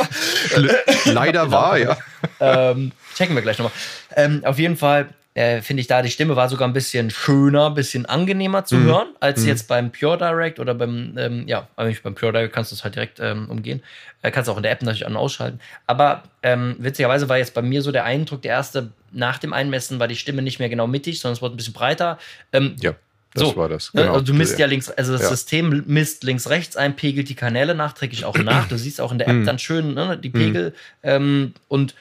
Leider 1.06 1.50
war, 1.50 1.78
ja. 1.78 1.98
Ähm, 2.40 2.92
checken 3.16 3.36
wir 3.36 3.42
gleich 3.42 3.58
nochmal. 3.58 3.74
Ähm, 4.16 4.44
auf 4.46 4.60
jeden 4.60 4.78
Fall 4.78 5.10
äh, 5.36 5.62
finde 5.62 5.82
ich 5.82 5.88
da, 5.88 6.02
die 6.02 6.10
Stimme 6.10 6.36
war 6.36 6.50
sogar 6.50 6.68
ein 6.68 6.74
bisschen 6.74 7.12
schöner, 7.12 7.68
ein 7.68 7.74
bisschen 7.74 8.06
angenehmer 8.06 8.66
zu 8.66 8.76
mhm. 8.76 8.84
hören, 8.84 9.08
als 9.20 9.42
mhm. 9.42 9.48
jetzt 9.48 9.68
beim 9.68 9.92
Pure 9.92 10.18
Direct 10.18 10.60
oder 10.60 10.74
beim, 10.74 11.16
ähm, 11.18 11.48
ja, 11.48 11.68
eigentlich 11.78 12.04
beim 12.04 12.14
Pure 12.16 12.34
Direct 12.34 12.54
kannst 12.54 12.72
du 12.72 12.76
es 12.76 12.84
halt 12.84 12.96
direkt 12.96 13.20
ähm, 13.22 13.50
umgehen. 13.50 13.82
Äh, 14.22 14.32
kannst 14.32 14.50
auch 14.50 14.58
in 14.58 14.64
der 14.64 14.72
App 14.72 14.82
natürlich 14.82 15.06
an- 15.06 15.14
und 15.14 15.20
ausschalten. 15.20 15.60
Aber 15.88 16.24
ähm, 16.44 16.76
witzigerweise 16.80 17.30
war 17.30 17.38
jetzt 17.38 17.54
bei 17.54 17.62
mir 17.62 17.82
so 17.82 17.92
der 17.92 18.04
Eindruck, 18.04 18.42
der 18.42 18.52
erste 18.52 18.92
nach 19.12 19.38
dem 19.38 19.54
Einmessen 19.54 20.00
war 20.00 20.08
die 20.08 20.18
Stimme 20.18 20.42
nicht 20.42 20.60
mehr 20.60 20.70
genau 20.70 20.88
mittig, 20.88 21.22
sondern 21.22 21.36
es 21.36 21.42
wurde 21.42 21.56
ein 21.56 21.58
bisschen 21.58 21.74
breiter. 21.74 22.20
Ähm, 22.52 22.76
ja. 22.80 22.96
Das 23.34 23.44
so, 23.44 23.56
war 23.56 23.70
das. 23.70 23.92
Genau. 23.92 24.14
Also 24.14 24.26
du 24.26 24.34
misst 24.34 24.58
ja 24.58 24.66
links, 24.66 24.90
also 24.90 25.14
das 25.14 25.22
ja. 25.22 25.30
System 25.30 25.84
misst 25.86 26.24
links, 26.24 26.50
rechts 26.50 26.76
ein, 26.76 26.96
pegelt 26.96 27.30
die 27.30 27.36
Kanäle 27.36 27.76
nachträglich 27.76 28.26
auch 28.26 28.38
nach. 28.38 28.68
Du 28.68 28.78
siehst 28.78 29.00
auch 29.00 29.12
in 29.12 29.20
der 29.20 29.28
App 29.28 29.36
mhm. 29.36 29.46
dann 29.46 29.60
schön 29.60 29.94
ne, 29.94 30.18
die 30.18 30.30
Pegel. 30.30 30.70
Mhm. 30.70 30.74
Ähm, 31.04 31.54
und 31.68 31.96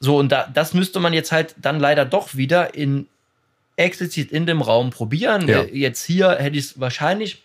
so, 0.00 0.18
und 0.18 0.32
da, 0.32 0.48
das 0.52 0.72
müsste 0.72 0.98
man 0.98 1.12
jetzt 1.12 1.30
halt 1.30 1.54
dann 1.60 1.78
leider 1.78 2.04
doch 2.04 2.34
wieder 2.36 2.74
in 2.74 3.06
explizit 3.76 4.32
in 4.32 4.46
dem 4.46 4.62
Raum 4.62 4.90
probieren. 4.90 5.46
Ja. 5.46 5.62
Äh, 5.62 5.76
jetzt 5.76 6.04
hier 6.04 6.30
hätte 6.32 6.56
ich 6.56 6.64
es 6.66 6.80
wahrscheinlich, 6.80 7.42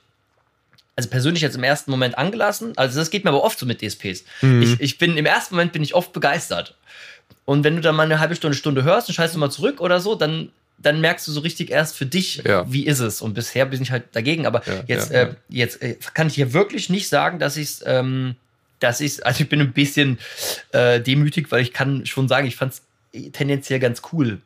also 0.95 1.09
persönlich 1.09 1.41
jetzt 1.41 1.55
im 1.55 1.63
ersten 1.63 1.91
Moment 1.91 2.17
angelassen. 2.17 2.73
Also 2.77 2.97
das 2.97 3.09
geht 3.09 3.25
mir 3.25 3.31
aber 3.31 3.43
oft 3.43 3.59
so 3.59 3.65
mit 3.65 3.81
DSPs. 3.81 4.23
Mhm. 4.41 4.61
Ich, 4.61 4.79
ich 4.79 4.97
bin 4.97 5.17
im 5.17 5.25
ersten 5.25 5.55
Moment 5.55 5.73
bin 5.73 5.83
ich 5.83 5.93
oft 5.93 6.13
begeistert. 6.13 6.75
Und 7.45 7.63
wenn 7.63 7.75
du 7.75 7.81
dann 7.81 7.95
mal 7.95 8.03
eine 8.03 8.19
halbe 8.19 8.35
Stunde, 8.35 8.57
Stunde 8.57 8.83
hörst 8.83 9.07
und 9.09 9.15
scheißt 9.15 9.35
du 9.35 9.39
mal 9.39 9.51
zurück 9.51 9.79
oder 9.81 9.99
so, 9.99 10.15
dann 10.15 10.49
dann 10.77 11.01
merkst 11.01 11.27
du 11.27 11.31
so 11.31 11.39
richtig 11.39 11.71
erst 11.71 11.95
für 11.95 12.05
dich, 12.05 12.43
ja. 12.45 12.71
wie 12.71 12.85
ist 12.85 12.99
es. 12.99 13.21
Und 13.21 13.33
bisher 13.33 13.65
bin 13.65 13.81
ich 13.81 13.91
halt 13.91 14.03
dagegen. 14.13 14.45
Aber 14.45 14.61
ja, 14.65 14.83
jetzt, 14.87 15.11
ja, 15.11 15.23
äh, 15.23 15.33
jetzt 15.49 15.81
äh, 15.81 15.97
kann 16.13 16.27
ich 16.27 16.35
hier 16.35 16.53
wirklich 16.53 16.89
nicht 16.89 17.09
sagen, 17.09 17.39
dass 17.39 17.57
ich 17.57 17.69
es, 17.69 17.83
ähm, 17.85 18.35
dass 18.79 19.01
ich 19.01 19.25
also 19.25 19.43
ich 19.43 19.49
bin 19.49 19.59
ein 19.59 19.73
bisschen 19.73 20.19
äh, 20.71 21.01
demütig, 21.01 21.51
weil 21.51 21.61
ich 21.61 21.73
kann 21.73 22.05
schon 22.05 22.27
sagen, 22.27 22.47
ich 22.47 22.55
fand 22.55 22.73
es 22.73 23.31
tendenziell 23.31 23.79
ganz 23.79 24.01
cool. 24.11 24.39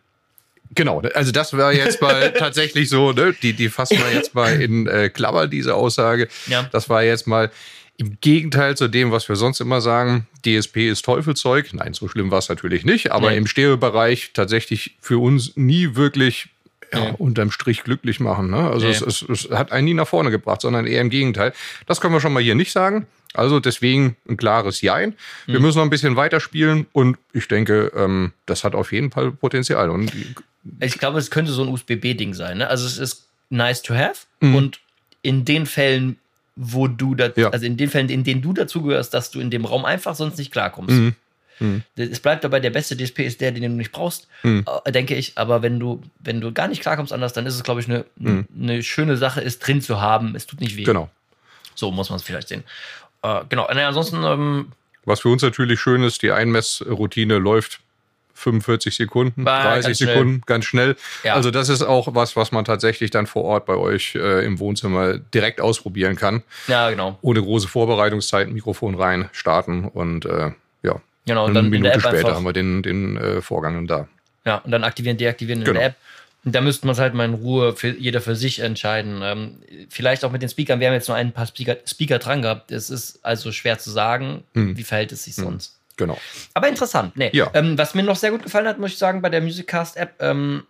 Genau, 0.73 1.01
also 1.13 1.33
das 1.33 1.51
war 1.51 1.73
jetzt 1.73 2.01
mal 2.01 2.31
tatsächlich 2.37 2.87
so, 2.87 3.11
ne? 3.11 3.35
die, 3.41 3.51
die 3.51 3.67
fassen 3.67 3.97
wir 3.97 4.13
jetzt 4.13 4.33
mal 4.33 4.61
in 4.61 4.87
äh, 4.87 5.09
Klammer, 5.09 5.47
diese 5.47 5.75
Aussage. 5.75 6.29
Ja. 6.47 6.69
Das 6.71 6.87
war 6.87 7.03
jetzt 7.03 7.27
mal 7.27 7.51
im 8.01 8.17
Gegenteil 8.19 8.75
zu 8.75 8.87
dem, 8.87 9.11
was 9.11 9.29
wir 9.29 9.35
sonst 9.35 9.61
immer 9.61 9.79
sagen, 9.79 10.27
DSP 10.43 10.89
ist 10.89 11.05
Teufelzeug. 11.05 11.71
Nein, 11.73 11.93
so 11.93 12.07
schlimm 12.07 12.31
war 12.31 12.39
es 12.39 12.49
natürlich 12.49 12.83
nicht, 12.83 13.11
aber 13.11 13.29
nee. 13.29 13.37
im 13.37 13.45
Stereobereich 13.45 14.31
tatsächlich 14.33 14.97
für 14.99 15.21
uns 15.21 15.55
nie 15.55 15.95
wirklich 15.95 16.49
ja, 16.91 17.11
nee. 17.11 17.15
unterm 17.19 17.51
Strich 17.51 17.83
glücklich 17.83 18.19
machen. 18.19 18.49
Ne? 18.49 18.57
Also 18.57 18.87
nee. 18.87 18.91
es, 18.91 19.01
es, 19.01 19.21
es, 19.21 19.49
hat 19.51 19.71
einen 19.71 19.85
nie 19.85 19.93
nach 19.93 20.07
vorne 20.07 20.31
gebracht, 20.31 20.61
sondern 20.61 20.87
eher 20.87 20.99
im 20.99 21.11
Gegenteil. 21.11 21.53
Das 21.85 22.01
können 22.01 22.13
wir 22.13 22.19
schon 22.19 22.33
mal 22.33 22.41
hier 22.41 22.55
nicht 22.55 22.71
sagen. 22.71 23.05
Also 23.33 23.59
deswegen 23.59 24.17
ein 24.27 24.35
klares 24.35 24.81
Jein. 24.81 25.15
Wir 25.45 25.59
mhm. 25.59 25.65
müssen 25.65 25.77
noch 25.77 25.85
ein 25.85 25.91
bisschen 25.91 26.15
weiterspielen 26.15 26.87
und 26.91 27.17
ich 27.33 27.47
denke, 27.47 27.91
ähm, 27.95 28.33
das 28.47 28.63
hat 28.63 28.73
auf 28.73 28.91
jeden 28.91 29.11
Fall 29.11 29.31
Potenzial. 29.31 29.91
Und 29.91 30.11
ich 30.79 30.97
glaube, 30.97 31.19
es 31.19 31.29
könnte 31.29 31.51
so 31.51 31.61
ein 31.61 31.69
USB-B-Ding 31.69 32.33
sein. 32.33 32.57
Ne? 32.57 32.67
Also 32.67 32.87
es 32.87 32.97
ist 32.97 33.27
nice 33.49 33.83
to 33.83 33.93
have 33.93 34.25
mhm. 34.41 34.55
und 34.55 34.79
in 35.21 35.45
den 35.45 35.67
Fällen, 35.67 36.17
wo 36.55 36.87
du 36.87 37.15
da, 37.15 37.29
ja. 37.35 37.49
also 37.49 37.65
in 37.65 37.77
den 37.77 37.89
Fällen, 37.89 38.09
in 38.09 38.23
denen 38.23 38.41
du 38.41 38.53
dazugehörst, 38.53 39.13
dass 39.13 39.31
du 39.31 39.39
in 39.39 39.49
dem 39.49 39.65
Raum 39.65 39.85
einfach 39.85 40.15
sonst 40.15 40.37
nicht 40.37 40.51
klarkommst. 40.51 40.95
Mhm. 40.95 41.15
Mhm. 41.59 41.83
Es 41.95 42.19
bleibt 42.19 42.43
dabei, 42.43 42.59
der 42.59 42.71
beste 42.71 42.97
DSP 42.97 43.19
ist 43.19 43.39
der, 43.39 43.51
den 43.51 43.63
du 43.63 43.69
nicht 43.69 43.91
brauchst, 43.91 44.27
mhm. 44.43 44.65
Äh, 44.83 44.91
denke 44.91 45.15
ich. 45.15 45.37
Aber 45.37 45.61
wenn 45.61 45.79
du, 45.79 46.01
wenn 46.19 46.41
du 46.41 46.51
gar 46.51 46.67
nicht 46.67 46.81
klarkommst 46.81 47.13
anders, 47.13 47.33
dann 47.33 47.45
ist 47.45 47.55
es, 47.55 47.63
glaube 47.63 47.81
ich, 47.81 47.87
eine, 47.87 48.05
mhm. 48.17 48.47
eine 48.59 48.83
schöne 48.83 49.15
Sache, 49.15 49.41
es 49.41 49.59
drin 49.59 49.81
zu 49.81 50.01
haben. 50.01 50.35
Es 50.35 50.47
tut 50.47 50.59
nicht 50.59 50.75
weh. 50.75 50.83
Genau. 50.83 51.09
So 51.75 51.91
muss 51.91 52.09
man 52.09 52.17
es 52.17 52.23
vielleicht 52.23 52.47
sehen. 52.47 52.63
Äh, 53.21 53.41
genau. 53.47 53.67
Naja, 53.67 53.87
ansonsten. 53.87 54.23
Ähm, 54.23 54.71
Was 55.05 55.21
für 55.21 55.29
uns 55.29 55.43
natürlich 55.43 55.79
schön 55.79 56.03
ist, 56.03 56.23
die 56.23 56.31
Einmessroutine 56.31 57.37
läuft 57.37 57.79
45 58.41 58.95
Sekunden, 58.95 59.45
War 59.45 59.63
30 59.63 59.97
Sekunden, 59.97 60.21
schnell. 60.21 60.41
ganz 60.45 60.65
schnell. 60.65 60.95
Ja. 61.23 61.35
Also 61.35 61.51
das 61.51 61.69
ist 61.69 61.81
auch 61.81 62.13
was, 62.13 62.35
was 62.35 62.51
man 62.51 62.65
tatsächlich 62.65 63.11
dann 63.11 63.27
vor 63.27 63.43
Ort 63.43 63.65
bei 63.65 63.75
euch 63.75 64.15
äh, 64.15 64.45
im 64.45 64.59
Wohnzimmer 64.59 65.17
direkt 65.17 65.61
ausprobieren 65.61 66.15
kann. 66.15 66.43
Ja, 66.67 66.89
genau. 66.89 67.17
Ohne 67.21 67.41
große 67.41 67.67
Vorbereitungszeit, 67.67 68.49
Mikrofon 68.49 68.95
rein, 68.95 69.29
starten 69.31 69.85
und 69.85 70.25
äh, 70.25 70.51
ja. 70.83 71.01
Genau, 71.25 71.45
und 71.45 71.53
dann 71.53 71.65
eine 71.65 71.69
Minute 71.69 71.99
später 71.99 72.35
haben 72.35 72.45
wir 72.45 72.53
den, 72.53 72.81
den 72.81 73.17
äh, 73.17 73.41
Vorgang 73.41 73.87
da. 73.87 74.07
Ja, 74.45 74.57
und 74.57 74.71
dann 74.71 74.83
aktivieren, 74.83 75.17
deaktivieren 75.17 75.63
genau. 75.63 75.71
in 75.71 75.77
der 75.77 75.85
App. 75.89 75.95
Da 76.43 76.61
müsste 76.61 76.87
man 76.87 76.93
es 76.93 76.99
halt 76.99 77.13
mal 77.13 77.25
in 77.25 77.35
Ruhe 77.35 77.75
für 77.75 77.89
jeder 77.89 78.19
für 78.19 78.35
sich 78.35 78.59
entscheiden. 78.59 79.21
Ähm, 79.23 79.57
vielleicht 79.89 80.25
auch 80.25 80.31
mit 80.31 80.41
den 80.41 80.49
Speakern. 80.49 80.79
Wir 80.79 80.87
haben 80.87 80.95
jetzt 80.95 81.07
nur 81.07 81.15
ein 81.15 81.31
paar 81.33 81.45
Speaker, 81.45 81.77
Speaker 81.85 82.17
dran 82.17 82.41
gehabt. 82.41 82.71
Es 82.71 82.89
ist 82.89 83.23
also 83.23 83.51
schwer 83.51 83.77
zu 83.77 83.91
sagen, 83.91 84.43
hm. 84.55 84.75
wie 84.75 84.83
verhält 84.83 85.11
es 85.11 85.25
sich 85.25 85.35
hm. 85.35 85.43
sonst. 85.43 85.77
Genau. 86.01 86.17
Aber 86.55 86.67
interessant. 86.67 87.15
Nee. 87.15 87.29
Ja. 87.31 87.51
Ähm, 87.53 87.77
was 87.77 87.93
mir 87.93 88.01
noch 88.01 88.15
sehr 88.15 88.31
gut 88.31 88.41
gefallen 88.41 88.67
hat, 88.67 88.79
muss 88.79 88.91
ich 88.91 88.97
sagen, 88.97 89.21
bei 89.21 89.29
der 89.29 89.39
Musiccast-App, 89.39 90.15
ähm, 90.19 90.63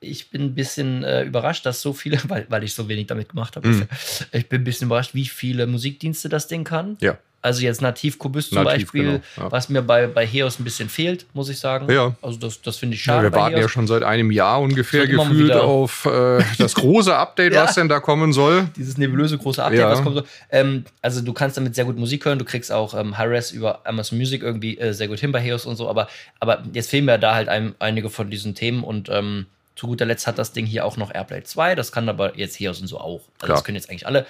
ich 0.00 0.28
bin 0.28 0.42
ein 0.42 0.54
bisschen 0.54 1.02
äh, 1.02 1.22
überrascht, 1.22 1.64
dass 1.64 1.80
so 1.80 1.94
viele, 1.94 2.20
weil, 2.28 2.44
weil 2.50 2.62
ich 2.62 2.74
so 2.74 2.86
wenig 2.86 3.06
damit 3.06 3.30
gemacht 3.30 3.56
habe, 3.56 3.68
mhm. 3.68 3.88
ich 4.32 4.50
bin 4.50 4.60
ein 4.60 4.64
bisschen 4.64 4.88
überrascht, 4.88 5.14
wie 5.14 5.24
viele 5.24 5.66
Musikdienste 5.66 6.28
das 6.28 6.46
Ding 6.46 6.64
kann. 6.64 6.98
Ja. 7.00 7.16
Also 7.46 7.62
jetzt 7.62 7.80
Nativ 7.80 8.18
Kubus 8.18 8.50
zum 8.50 8.64
Nativ, 8.64 8.86
Beispiel, 8.86 9.02
genau, 9.04 9.20
ja. 9.36 9.52
was 9.52 9.68
mir 9.68 9.80
bei, 9.80 10.08
bei 10.08 10.26
Heos 10.26 10.58
ein 10.58 10.64
bisschen 10.64 10.88
fehlt, 10.88 11.26
muss 11.32 11.48
ich 11.48 11.60
sagen. 11.60 11.88
Ja. 11.88 12.16
Also 12.20 12.40
das, 12.40 12.60
das 12.60 12.76
finde 12.76 12.96
ich 12.96 13.02
schade. 13.04 13.18
Ja, 13.18 13.32
wir 13.32 13.38
warten 13.38 13.54
Heos. 13.54 13.62
ja 13.62 13.68
schon 13.68 13.86
seit 13.86 14.02
einem 14.02 14.32
Jahr 14.32 14.60
ungefähr 14.60 15.06
gefühlt 15.06 15.52
auf 15.52 16.06
äh, 16.06 16.42
das 16.58 16.74
große 16.74 17.16
Update, 17.16 17.54
was 17.54 17.76
denn 17.76 17.88
da 17.88 18.00
kommen 18.00 18.32
soll. 18.32 18.66
Dieses 18.74 18.98
nebulöse 18.98 19.38
große 19.38 19.62
Update, 19.62 19.84
was 19.84 20.02
kommen 20.02 20.16
soll. 20.16 20.24
Ähm, 20.50 20.86
also 21.02 21.20
du 21.20 21.32
kannst 21.32 21.56
damit 21.56 21.76
sehr 21.76 21.84
gut 21.84 21.96
Musik 21.96 22.24
hören, 22.24 22.40
du 22.40 22.44
kriegst 22.44 22.72
auch 22.72 22.94
ähm, 22.94 23.16
High-Res 23.16 23.52
über 23.52 23.86
Amazon 23.86 24.18
Music 24.18 24.42
irgendwie 24.42 24.76
äh, 24.78 24.92
sehr 24.92 25.06
gut 25.06 25.20
hin 25.20 25.30
bei 25.30 25.40
Heos 25.40 25.66
und 25.66 25.76
so, 25.76 25.88
aber, 25.88 26.08
aber 26.40 26.64
jetzt 26.72 26.90
fehlen 26.90 27.04
mir 27.04 27.18
da 27.18 27.36
halt 27.36 27.48
ein, 27.48 27.76
einige 27.78 28.10
von 28.10 28.28
diesen 28.28 28.56
Themen 28.56 28.82
und 28.82 29.08
ähm, 29.08 29.46
zu 29.76 29.86
guter 29.86 30.06
Letzt 30.06 30.26
hat 30.26 30.38
das 30.38 30.52
Ding 30.52 30.66
hier 30.66 30.84
auch 30.84 30.96
noch 30.96 31.14
Airplay 31.14 31.44
2, 31.44 31.76
das 31.76 31.92
kann 31.92 32.08
aber 32.08 32.36
jetzt 32.36 32.58
Heos 32.58 32.80
und 32.80 32.88
so 32.88 32.98
auch. 32.98 33.20
Also 33.40 33.54
das 33.54 33.62
können 33.62 33.76
jetzt 33.76 33.88
eigentlich 33.88 34.06
alle 34.08 34.26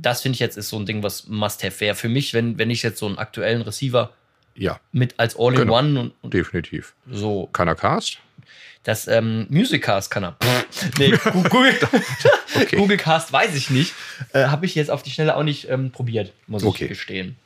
das 0.00 0.22
finde 0.22 0.34
ich 0.34 0.40
jetzt 0.40 0.56
ist 0.56 0.68
so 0.68 0.78
ein 0.78 0.86
Ding, 0.86 1.02
was 1.02 1.26
Must-Have 1.26 1.80
wäre 1.80 1.94
für 1.94 2.08
mich, 2.08 2.34
wenn, 2.34 2.58
wenn 2.58 2.70
ich 2.70 2.82
jetzt 2.82 2.98
so 2.98 3.06
einen 3.06 3.18
aktuellen 3.18 3.62
Receiver 3.62 4.12
ja. 4.54 4.80
mit 4.92 5.14
als 5.18 5.36
All-in-One 5.38 5.88
genau. 5.88 6.00
und, 6.00 6.12
und, 6.22 6.34
definitiv. 6.34 6.94
So. 7.10 7.48
Kann 7.52 7.68
er 7.68 7.74
Cast? 7.74 8.18
Das 8.84 9.08
ähm, 9.08 9.46
Music 9.50 9.82
Cast 9.82 10.10
kann 10.10 10.24
er. 10.24 10.36
nee, 10.98 11.10
Google, 11.32 11.74
okay. 12.54 12.76
Google 12.76 12.96
Cast 12.96 13.32
weiß 13.32 13.54
ich 13.54 13.70
nicht. 13.70 13.94
Äh, 14.32 14.46
Habe 14.46 14.66
ich 14.66 14.74
jetzt 14.74 14.90
auf 14.90 15.02
die 15.02 15.10
Schnelle 15.10 15.36
auch 15.36 15.42
nicht 15.42 15.68
ähm, 15.68 15.90
probiert, 15.90 16.32
muss 16.46 16.64
okay. 16.64 16.84
ich 16.84 16.90
gestehen. 16.90 17.36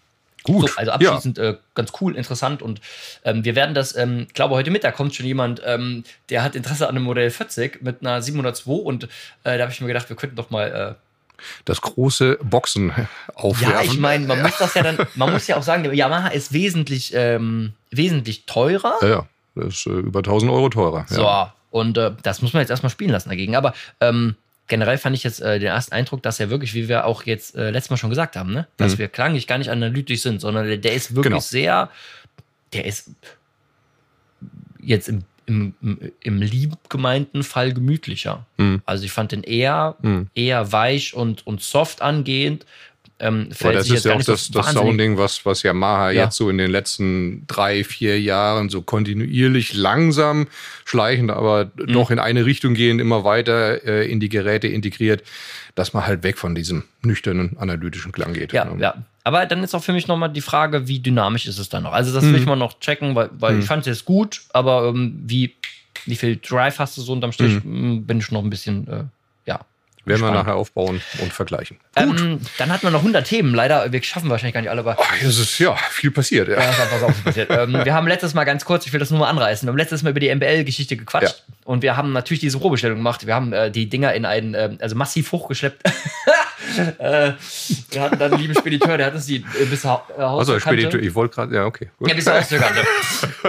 Gut. 0.44 0.70
So, 0.70 0.76
also 0.76 0.90
abschließend 0.92 1.38
ja. 1.38 1.50
äh, 1.50 1.56
ganz 1.74 1.92
cool, 2.00 2.16
interessant 2.16 2.62
und 2.62 2.80
ähm, 3.24 3.44
wir 3.44 3.54
werden 3.54 3.74
das, 3.74 3.94
ähm, 3.94 4.24
ich 4.26 4.34
glaube, 4.34 4.54
heute 4.54 4.70
Mittag 4.70 4.96
kommt 4.96 5.14
schon 5.14 5.26
jemand, 5.26 5.62
ähm, 5.64 6.04
der 6.30 6.42
hat 6.42 6.56
Interesse 6.56 6.88
an 6.88 6.96
einem 6.96 7.04
Modell 7.04 7.30
40 7.30 7.80
mit 7.82 8.00
einer 8.00 8.20
702 8.20 8.72
und 8.72 9.04
äh, 9.04 9.08
da 9.56 9.60
habe 9.60 9.72
ich 9.72 9.80
mir 9.80 9.86
gedacht, 9.86 10.08
wir 10.08 10.16
könnten 10.16 10.36
doch 10.36 10.50
mal 10.50 10.96
äh, 10.98 11.11
das 11.64 11.80
große 11.80 12.38
Boxen 12.42 12.92
aufwerfen. 13.34 13.74
Ja, 13.74 13.82
ich 13.82 13.98
meine, 13.98 14.26
man 14.26 14.42
muss 14.42 14.56
das 14.58 14.74
ja 14.74 14.82
dann, 14.82 14.98
man 15.14 15.32
muss 15.32 15.46
ja 15.46 15.56
auch 15.56 15.62
sagen, 15.62 15.82
der 15.82 15.94
Yamaha 15.94 16.28
ist 16.28 16.52
wesentlich, 16.52 17.12
ähm, 17.14 17.72
wesentlich 17.90 18.46
teurer. 18.46 18.94
Ja, 19.02 19.08
ja, 19.08 19.26
das 19.54 19.74
ist 19.74 19.86
äh, 19.86 19.90
über 19.90 20.20
1000 20.20 20.50
Euro 20.50 20.68
teurer. 20.68 21.06
So, 21.08 21.22
ja. 21.22 21.54
und 21.70 21.98
äh, 21.98 22.12
das 22.22 22.42
muss 22.42 22.52
man 22.52 22.60
jetzt 22.60 22.70
erstmal 22.70 22.90
spielen 22.90 23.10
lassen 23.10 23.28
dagegen. 23.28 23.56
Aber 23.56 23.74
ähm, 24.00 24.36
generell 24.68 24.98
fand 24.98 25.16
ich 25.16 25.24
jetzt 25.24 25.40
äh, 25.40 25.58
den 25.58 25.68
ersten 25.68 25.94
Eindruck, 25.94 26.22
dass 26.22 26.40
er 26.40 26.50
wirklich, 26.50 26.74
wie 26.74 26.88
wir 26.88 27.04
auch 27.06 27.24
jetzt 27.24 27.56
äh, 27.56 27.70
letztes 27.70 27.90
Mal 27.90 27.96
schon 27.96 28.10
gesagt 28.10 28.36
haben, 28.36 28.52
ne? 28.52 28.66
dass 28.76 28.94
mhm. 28.94 28.98
wir 28.98 29.08
klanglich 29.08 29.46
gar 29.46 29.58
nicht 29.58 29.70
analytisch 29.70 30.22
sind, 30.22 30.40
sondern 30.40 30.66
der, 30.66 30.78
der 30.78 30.94
ist 30.94 31.14
wirklich 31.14 31.32
genau. 31.32 31.40
sehr, 31.40 31.90
der 32.72 32.86
ist 32.86 33.10
jetzt 34.80 35.08
im 35.08 35.24
im, 35.46 35.74
im, 36.20 36.40
lieb 36.42 36.72
gemeinten 36.88 37.42
Fall 37.42 37.72
gemütlicher. 37.72 38.46
Mhm. 38.56 38.82
Also 38.84 39.04
ich 39.04 39.12
fand 39.12 39.32
den 39.32 39.42
eher, 39.42 39.96
mhm. 40.02 40.28
eher 40.34 40.72
weich 40.72 41.14
und, 41.14 41.46
und 41.46 41.60
soft 41.60 42.02
angehend. 42.02 42.66
Ähm, 43.22 43.52
fällt 43.52 43.76
das 43.76 43.88
ist 43.88 44.04
ja 44.04 44.14
auch 44.14 44.22
das, 44.22 44.50
das 44.50 44.72
Sounding, 44.72 45.16
was, 45.16 45.46
was 45.46 45.62
Yamaha 45.62 46.10
ja. 46.10 46.24
jetzt 46.24 46.36
so 46.36 46.50
in 46.50 46.58
den 46.58 46.70
letzten 46.70 47.46
drei, 47.46 47.84
vier 47.84 48.20
Jahren 48.20 48.68
so 48.68 48.82
kontinuierlich 48.82 49.74
langsam, 49.74 50.48
schleichend, 50.84 51.30
aber 51.30 51.70
mhm. 51.76 51.92
doch 51.92 52.10
in 52.10 52.18
eine 52.18 52.44
Richtung 52.44 52.74
gehend 52.74 53.00
immer 53.00 53.22
weiter 53.22 53.84
äh, 53.84 54.10
in 54.10 54.18
die 54.18 54.28
Geräte 54.28 54.66
integriert, 54.66 55.22
dass 55.76 55.92
man 55.92 56.04
halt 56.04 56.24
weg 56.24 56.36
von 56.36 56.54
diesem 56.56 56.82
nüchternen 57.02 57.56
analytischen 57.58 58.10
Klang 58.10 58.34
geht. 58.34 58.52
Ja, 58.52 58.68
ja. 58.78 58.94
Aber 59.24 59.46
dann 59.46 59.62
ist 59.62 59.74
auch 59.74 59.84
für 59.84 59.92
mich 59.92 60.08
nochmal 60.08 60.32
die 60.32 60.40
Frage, 60.40 60.88
wie 60.88 60.98
dynamisch 60.98 61.46
ist 61.46 61.58
es 61.58 61.68
dann 61.68 61.84
noch? 61.84 61.92
Also 61.92 62.12
das 62.12 62.24
mhm. 62.24 62.32
will 62.32 62.40
ich 62.40 62.46
mal 62.46 62.56
noch 62.56 62.80
checken, 62.80 63.14
weil, 63.14 63.30
weil 63.38 63.54
mhm. 63.54 63.60
ich 63.60 63.66
fand 63.66 63.82
es 63.82 63.86
jetzt 63.86 64.04
gut, 64.04 64.42
aber 64.52 64.88
ähm, 64.88 65.22
wie, 65.24 65.54
wie 66.06 66.16
viel 66.16 66.36
Drive 66.36 66.80
hast 66.80 66.96
du 66.98 67.02
so 67.02 67.12
unterm 67.12 67.30
Strich, 67.30 67.62
mhm. 67.62 68.04
bin 68.04 68.18
ich 68.18 68.32
noch 68.32 68.42
ein 68.42 68.50
bisschen, 68.50 68.88
äh, 68.88 69.04
werden 70.04 70.22
wir 70.22 70.30
nachher 70.30 70.56
aufbauen 70.56 71.00
und 71.20 71.32
vergleichen. 71.32 71.78
Ähm, 71.96 72.40
dann 72.58 72.72
hatten 72.72 72.82
wir 72.82 72.90
noch 72.90 73.00
100 73.00 73.26
Themen. 73.26 73.54
Leider, 73.54 73.92
wir 73.92 74.02
schaffen 74.02 74.30
wahrscheinlich 74.30 74.54
gar 74.54 74.60
nicht 74.60 74.70
alle. 74.70 74.80
Aber 74.80 74.96
oh, 74.98 75.04
es 75.20 75.38
ist 75.38 75.58
ja 75.58 75.76
viel 75.76 76.10
passiert. 76.10 76.48
Ja, 76.48 76.60
ja 76.60 76.72
so 77.00 77.08
viel 77.08 77.24
passiert. 77.24 77.50
ähm, 77.50 77.84
wir 77.84 77.94
haben 77.94 78.08
letztes 78.08 78.34
Mal 78.34 78.44
ganz 78.44 78.64
kurz, 78.64 78.86
ich 78.86 78.92
will 78.92 79.00
das 79.00 79.10
nur 79.10 79.20
mal 79.20 79.28
anreißen, 79.28 79.66
wir 79.66 79.70
haben 79.70 79.78
letztes 79.78 80.02
Mal 80.02 80.10
über 80.10 80.20
die 80.20 80.34
MBL-Geschichte 80.34 80.96
gequatscht. 80.96 81.44
Ja. 81.46 81.54
Und 81.64 81.82
wir 81.82 81.96
haben 81.96 82.12
natürlich 82.12 82.40
diese 82.40 82.58
Probestellung 82.58 82.98
gemacht. 82.98 83.26
Wir 83.26 83.34
haben 83.34 83.52
äh, 83.52 83.70
die 83.70 83.88
Dinger 83.88 84.12
in 84.14 84.24
einen, 84.24 84.54
äh, 84.54 84.76
also 84.80 84.96
massiv 84.96 85.30
hochgeschleppt. 85.32 85.82
äh, 86.98 87.32
wir 87.90 88.00
hatten 88.00 88.18
dann 88.18 88.32
einen 88.32 88.40
lieben 88.40 88.54
Spediteur, 88.54 88.96
der 88.96 89.06
hat 89.06 89.14
uns 89.14 89.26
die 89.26 89.36
äh, 89.36 89.64
bis 89.68 89.84
ha 89.84 90.06
äh, 90.16 90.20
Also 90.20 90.58
Spediteur, 90.58 91.00
ich 91.00 91.14
wollte 91.14 91.34
gerade, 91.34 91.54
ja, 91.54 91.64
okay. 91.64 91.90
Gut. 91.98 92.08
Ja, 92.08 92.14
bis 92.14 92.26
Hauskante. 92.26 92.82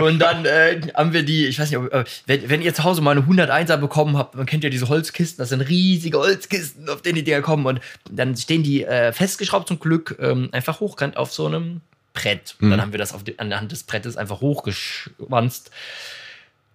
Und 0.02 0.20
dann 0.20 0.46
äh, 0.46 0.82
haben 0.96 1.14
wir 1.14 1.24
die, 1.24 1.48
ich 1.48 1.60
weiß 1.60 1.70
nicht, 1.70 1.80
ob, 1.80 1.94
äh, 1.94 2.04
wenn, 2.26 2.50
wenn, 2.50 2.62
ihr 2.62 2.74
zu 2.74 2.84
Hause 2.84 3.02
mal 3.02 3.12
eine 3.12 3.22
101er 3.22 3.78
bekommen 3.78 4.18
habt, 4.18 4.36
man 4.36 4.46
kennt 4.46 4.64
ja 4.64 4.70
diese 4.70 4.90
Holzkisten, 4.90 5.42
das 5.42 5.50
sind 5.50 5.62
riesige 5.62 6.18
Holzkisten, 6.18 6.90
auf 6.90 7.02
denen 7.02 7.16
die 7.16 7.24
Dinger 7.24 7.42
kommen. 7.42 7.66
Und 7.66 7.82
dann 8.10 8.36
stehen 8.36 8.64
die 8.64 8.84
äh, 8.84 9.12
festgeschraubt 9.14 9.68
zum 9.68 9.80
Glück 9.80 10.18
ähm, 10.20 10.50
einfach 10.52 10.80
hochkant 10.80 11.18
auf 11.18 11.32
so 11.32 11.46
einem 11.46 11.82
Brett. 12.14 12.56
Und 12.60 12.68
mhm. 12.68 12.72
dann 12.72 12.82
haben 12.82 12.92
wir 12.92 13.00
das 13.00 13.14
auf 13.14 13.24
die, 13.24 13.40
an 13.40 13.50
der 13.50 13.60
Hand 13.60 13.72
des 13.72 13.84
Brettes 13.84 14.18
einfach 14.18 14.42
hochgeschwanzt. 14.42 15.72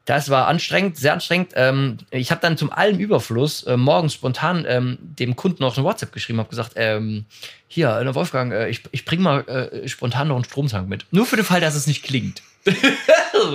Das 0.08 0.30
war 0.30 0.48
anstrengend, 0.48 0.96
sehr 0.96 1.12
anstrengend. 1.12 1.52
Ähm, 1.54 1.98
ich 2.10 2.30
habe 2.30 2.40
dann 2.40 2.56
zum 2.56 2.72
allen 2.72 2.98
Überfluss 2.98 3.64
äh, 3.64 3.76
morgens 3.76 4.14
spontan 4.14 4.64
ähm, 4.66 4.96
dem 5.02 5.36
Kunden 5.36 5.62
noch 5.62 5.76
eine 5.76 5.84
WhatsApp 5.84 6.12
geschrieben, 6.12 6.38
habe 6.38 6.48
gesagt, 6.48 6.72
ähm, 6.76 7.26
hier, 7.66 7.94
äh, 7.94 8.14
Wolfgang, 8.14 8.50
äh, 8.50 8.70
ich, 8.70 8.80
ich 8.90 9.04
bring 9.04 9.20
mal 9.20 9.46
äh, 9.46 9.86
spontan 9.86 10.28
noch 10.28 10.36
einen 10.36 10.44
Stromtank 10.44 10.88
mit. 10.88 11.04
Nur 11.10 11.26
für 11.26 11.36
den 11.36 11.44
Fall, 11.44 11.60
dass 11.60 11.74
es 11.74 11.86
nicht 11.86 12.04
klingt. 12.04 12.40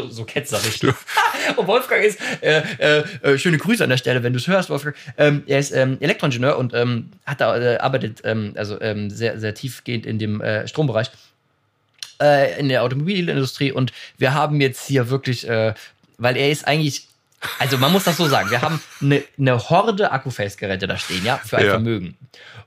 so 0.10 0.26
ketzerisch. 0.26 0.80
und 1.56 1.66
Wolfgang 1.66 2.06
ist, 2.06 2.20
äh, 2.42 2.62
äh, 2.78 3.04
äh, 3.24 3.38
schöne 3.40 3.58
Grüße 3.58 3.84
an 3.84 3.90
der 3.90 3.98
Stelle, 3.98 4.22
wenn 4.22 4.34
du 4.34 4.38
es 4.38 4.46
hörst, 4.46 4.70
Wolfgang. 4.70 4.96
Ähm, 5.18 5.42
er 5.48 5.58
ist 5.58 5.72
ähm, 5.72 5.98
Elektroingenieur 6.02 6.60
und 6.60 6.76
ähm, 6.76 7.10
hat 7.26 7.42
da, 7.42 7.58
äh, 7.58 7.78
arbeitet 7.78 8.24
also 8.24 8.78
sehr, 9.08 9.40
sehr 9.40 9.56
tiefgehend 9.56 10.06
in 10.06 10.20
dem 10.20 10.40
äh, 10.40 10.68
Strombereich 10.68 11.10
äh, 12.22 12.60
in 12.60 12.70
der 12.70 12.84
Automobilindustrie 12.84 13.72
und 13.72 13.92
wir 14.20 14.36
haben 14.36 14.62
jetzt 14.62 14.86
hier 14.86 15.10
wirklich 15.10 15.48
weil 16.24 16.38
er 16.38 16.50
ist 16.50 16.68
eigentlich, 16.68 17.08
also 17.60 17.78
man 17.78 17.92
muss 17.92 18.06
das 18.06 18.18
so 18.18 18.28
sagen, 18.28 18.50
wir 18.50 18.62
haben 18.62 18.82
eine, 19.02 19.24
eine 19.38 19.70
Horde 19.70 20.12
Akkuface-Geräte 20.12 20.88
da 20.88 20.98
stehen, 20.98 21.24
ja, 21.24 21.38
für 21.38 21.58
ein 21.58 21.66
ja. 21.66 21.72
Vermögen. 21.72 22.18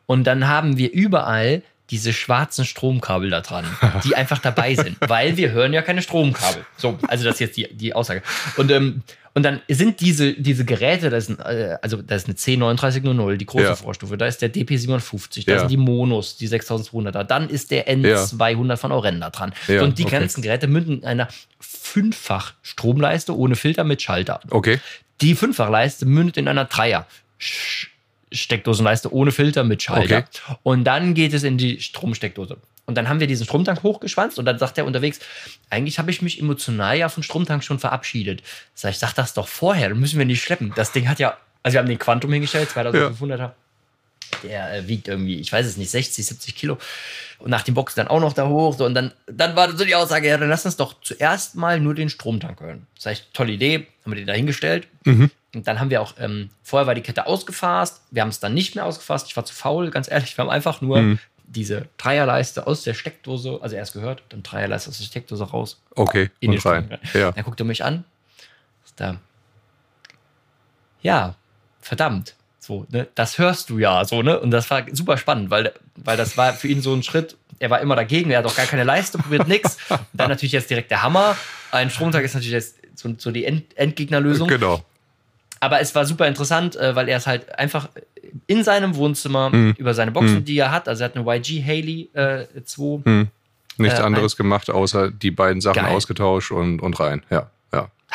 Und 0.06 0.24
dann 0.24 0.46
haben 0.46 0.76
wir 0.76 0.92
überall 0.92 1.62
diese 1.90 2.12
schwarzen 2.12 2.64
Stromkabel 2.64 3.30
da 3.30 3.40
dran, 3.40 3.64
die 4.04 4.16
einfach 4.16 4.38
dabei 4.38 4.74
sind, 4.74 4.96
weil 5.08 5.36
wir 5.36 5.52
hören 5.52 5.72
ja 5.72 5.82
keine 5.82 6.02
Stromkabel. 6.02 6.64
So, 6.76 6.98
also 7.06 7.24
das 7.24 7.34
ist 7.34 7.40
jetzt 7.40 7.56
die, 7.56 7.68
die 7.72 7.94
Aussage. 7.94 8.22
Und, 8.56 8.70
ähm, 8.70 9.02
und 9.34 9.42
dann 9.42 9.60
sind 9.68 10.00
diese, 10.00 10.32
diese 10.32 10.64
Geräte, 10.64 11.10
das 11.10 11.28
ist, 11.28 11.38
äh, 11.38 11.76
also 11.82 12.02
da 12.02 12.16
ist 12.16 12.26
eine 12.26 12.34
C3900, 12.34 13.36
die 13.36 13.46
große 13.46 13.64
ja. 13.64 13.76
Vorstufe, 13.76 14.16
da 14.16 14.26
ist 14.26 14.42
der 14.42 14.52
DP57, 14.52 15.44
da 15.46 15.52
ja. 15.52 15.58
sind 15.60 15.70
die 15.70 15.76
Monos, 15.76 16.36
die 16.36 16.48
6200er, 16.48 17.22
dann 17.22 17.48
ist 17.48 17.70
der 17.70 17.86
N200 17.86 18.68
ja. 18.68 18.76
von 18.76 18.92
Orenda 18.92 19.30
dran. 19.30 19.52
Und 19.68 19.98
die 19.98 20.04
okay. 20.04 20.18
ganzen 20.18 20.42
Geräte 20.42 20.66
münden 20.66 21.00
in 21.00 21.04
einer 21.04 21.28
fünffach 21.60 22.54
Stromleiste 22.62 23.36
ohne 23.36 23.56
Filter 23.56 23.84
mit 23.84 24.02
Schalter. 24.02 24.40
Okay. 24.50 24.80
Die 25.20 25.34
Fünffachleiste 25.34 26.04
mündet 26.04 26.36
in 26.36 26.48
einer 26.48 26.64
Dreier. 26.64 27.06
Steckdosenleiste 28.32 29.12
ohne 29.12 29.32
Filter 29.32 29.64
mit 29.64 29.82
Schalter. 29.82 30.18
Okay. 30.18 30.56
Und 30.62 30.84
dann 30.84 31.14
geht 31.14 31.32
es 31.32 31.42
in 31.42 31.58
die 31.58 31.80
Stromsteckdose. 31.80 32.58
Und 32.86 32.96
dann 32.96 33.08
haben 33.08 33.18
wir 33.20 33.26
diesen 33.26 33.46
Stromtank 33.46 33.82
hochgeschwanzt 33.82 34.38
und 34.38 34.44
dann 34.44 34.58
sagt 34.58 34.78
er 34.78 34.86
unterwegs, 34.86 35.18
eigentlich 35.70 35.98
habe 35.98 36.10
ich 36.10 36.22
mich 36.22 36.40
emotional 36.40 36.96
ja 36.96 37.08
von 37.08 37.22
Stromtank 37.22 37.64
schon 37.64 37.80
verabschiedet. 37.80 38.42
Sag 38.74 38.90
ich, 38.90 38.98
sag 38.98 39.12
das 39.14 39.34
doch 39.34 39.48
vorher, 39.48 39.88
dann 39.88 39.98
müssen 39.98 40.18
wir 40.18 40.26
nicht 40.26 40.42
schleppen. 40.42 40.72
Das 40.76 40.92
Ding 40.92 41.08
hat 41.08 41.18
ja, 41.18 41.36
also 41.64 41.74
wir 41.74 41.80
haben 41.80 41.88
den 41.88 41.98
Quantum 41.98 42.32
hingestellt, 42.32 42.70
2500er. 42.70 43.36
Ja. 43.36 43.54
Der 44.42 44.72
äh, 44.72 44.88
wiegt 44.88 45.08
irgendwie, 45.08 45.38
ich 45.38 45.52
weiß 45.52 45.66
es 45.66 45.76
nicht, 45.76 45.90
60, 45.90 46.26
70 46.26 46.54
Kilo. 46.54 46.78
Und 47.38 47.50
nach 47.50 47.62
dem 47.62 47.74
Boxen 47.74 47.96
dann 47.96 48.08
auch 48.08 48.20
noch 48.20 48.32
da 48.32 48.48
hoch. 48.48 48.76
So, 48.76 48.84
und 48.84 48.94
dann, 48.94 49.12
dann 49.26 49.56
war 49.56 49.76
so 49.76 49.84
die 49.84 49.94
Aussage, 49.94 50.28
ja, 50.28 50.36
dann 50.38 50.48
lass 50.48 50.64
uns 50.64 50.76
doch 50.76 51.00
zuerst 51.02 51.54
mal 51.54 51.80
nur 51.80 51.94
den 51.94 52.08
Stromtank 52.08 52.60
hören. 52.60 52.86
Das 52.94 53.06
heißt, 53.06 53.34
tolle 53.34 53.52
Idee, 53.52 53.86
haben 54.04 54.12
wir 54.12 54.16
den 54.16 54.26
da 54.26 54.32
hingestellt. 54.32 54.86
Mhm. 55.04 55.30
Und 55.54 55.66
dann 55.66 55.80
haben 55.80 55.90
wir 55.90 56.02
auch, 56.02 56.14
ähm, 56.18 56.50
vorher 56.62 56.86
war 56.86 56.94
die 56.94 57.00
Kette 57.00 57.26
ausgefasst, 57.26 58.02
wir 58.10 58.22
haben 58.22 58.28
es 58.28 58.40
dann 58.40 58.54
nicht 58.54 58.74
mehr 58.74 58.84
ausgefasst. 58.84 59.26
Ich 59.28 59.36
war 59.36 59.44
zu 59.44 59.54
faul, 59.54 59.90
ganz 59.90 60.10
ehrlich. 60.10 60.36
Wir 60.36 60.44
haben 60.44 60.50
einfach 60.50 60.80
nur 60.80 61.00
mhm. 61.00 61.18
diese 61.46 61.88
Dreierleiste 61.96 62.66
aus 62.66 62.82
der 62.82 62.94
Steckdose, 62.94 63.58
also 63.62 63.74
erst 63.74 63.94
gehört, 63.94 64.22
dann 64.28 64.42
Dreierleiste 64.42 64.90
aus 64.90 64.98
der 64.98 65.04
Steckdose 65.04 65.44
raus. 65.44 65.80
Okay, 65.94 66.30
in 66.40 66.52
den 66.52 66.60
rein. 66.60 66.98
Ja. 67.14 67.32
Dann 67.32 67.44
guckt 67.44 67.58
er 67.60 67.66
mich 67.66 67.84
an. 67.84 68.04
Ist 68.84 69.00
da. 69.00 69.18
Ja, 71.00 71.36
verdammt. 71.80 72.34
So, 72.66 72.86
ne, 72.90 73.06
das 73.14 73.38
hörst 73.38 73.70
du 73.70 73.78
ja 73.78 74.04
so, 74.04 74.22
ne? 74.22 74.40
Und 74.40 74.50
das 74.50 74.70
war 74.70 74.82
super 74.92 75.16
spannend, 75.16 75.50
weil, 75.50 75.72
weil 75.96 76.16
das 76.16 76.36
war 76.36 76.52
für 76.52 76.68
ihn 76.68 76.82
so 76.82 76.92
ein 76.94 77.02
Schritt. 77.02 77.36
Er 77.58 77.70
war 77.70 77.80
immer 77.80 77.96
dagegen, 77.96 78.30
er 78.30 78.38
hat 78.38 78.46
auch 78.46 78.56
gar 78.56 78.66
keine 78.66 78.84
Leiste, 78.84 79.18
probiert 79.18 79.48
nichts. 79.48 79.78
Dann 80.12 80.28
natürlich 80.28 80.52
jetzt 80.52 80.68
direkt 80.68 80.90
der 80.90 81.02
Hammer. 81.02 81.36
Ein 81.70 81.90
Stromtag 81.90 82.24
ist 82.24 82.34
natürlich 82.34 82.52
jetzt 82.52 82.76
so, 82.94 83.14
so 83.16 83.30
die 83.30 83.44
End 83.44 83.64
Endgegnerlösung. 83.76 84.48
Genau 84.48 84.82
aber 85.60 85.80
es 85.80 85.94
war 85.94 86.04
super 86.04 86.26
interessant, 86.26 86.76
äh, 86.76 86.94
weil 86.94 87.08
er 87.08 87.16
es 87.16 87.26
halt 87.26 87.58
einfach 87.58 87.88
in 88.46 88.64
seinem 88.64 88.96
Wohnzimmer 88.96 89.50
mhm. 89.50 89.74
über 89.78 89.94
seine 89.94 90.12
Boxen, 90.12 90.36
mhm. 90.36 90.44
die 90.44 90.58
er 90.58 90.70
hat, 90.70 90.88
also 90.88 91.02
er 91.02 91.08
hat 91.08 91.16
eine 91.16 91.24
YG 91.26 91.64
Haley 91.64 92.10
äh, 92.12 92.46
2. 92.64 93.00
Mhm. 93.04 93.28
Nichts 93.78 93.98
äh, 93.98 94.02
anderes 94.02 94.36
gemacht, 94.36 94.70
außer 94.70 95.10
die 95.10 95.30
beiden 95.30 95.60
Sachen 95.60 95.82
geil. 95.82 95.94
ausgetauscht 95.94 96.50
und, 96.50 96.80
und 96.80 96.98
rein. 96.98 97.22
Ja, 97.30 97.50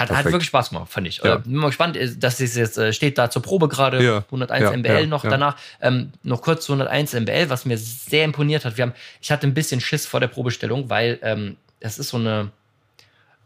Hat, 0.09 0.17
hat 0.17 0.25
wirklich 0.25 0.47
Spaß 0.47 0.69
gemacht, 0.69 0.91
fand 0.91 1.07
ich. 1.07 1.17
Ja. 1.23 1.35
Äh, 1.35 1.39
bin 1.39 1.55
mal 1.55 1.67
gespannt, 1.67 1.97
äh, 1.97 2.15
dass 2.15 2.39
es 2.39 2.55
jetzt 2.55 2.77
äh, 2.77 2.93
steht 2.93 3.17
da 3.17 3.29
zur 3.29 3.41
Probe 3.41 3.67
gerade, 3.67 4.03
ja. 4.03 4.17
101 4.25 4.63
ja, 4.63 4.77
MBL 4.77 5.07
noch 5.07 5.23
danach. 5.23 5.57
Ähm, 5.81 6.11
noch 6.23 6.41
kurz 6.41 6.65
zu 6.65 6.73
101 6.73 7.13
MBL, 7.13 7.49
was 7.49 7.65
mir 7.65 7.77
sehr 7.77 8.25
imponiert 8.25 8.65
hat. 8.65 8.77
Wir 8.77 8.83
haben, 8.83 8.93
ich 9.21 9.31
hatte 9.31 9.47
ein 9.47 9.53
bisschen 9.53 9.81
Schiss 9.81 10.05
vor 10.05 10.19
der 10.19 10.27
Probestellung, 10.27 10.89
weil 10.89 11.19
ähm, 11.21 11.57
das 11.79 11.99
ist 11.99 12.09
so 12.09 12.17
eine, 12.17 12.51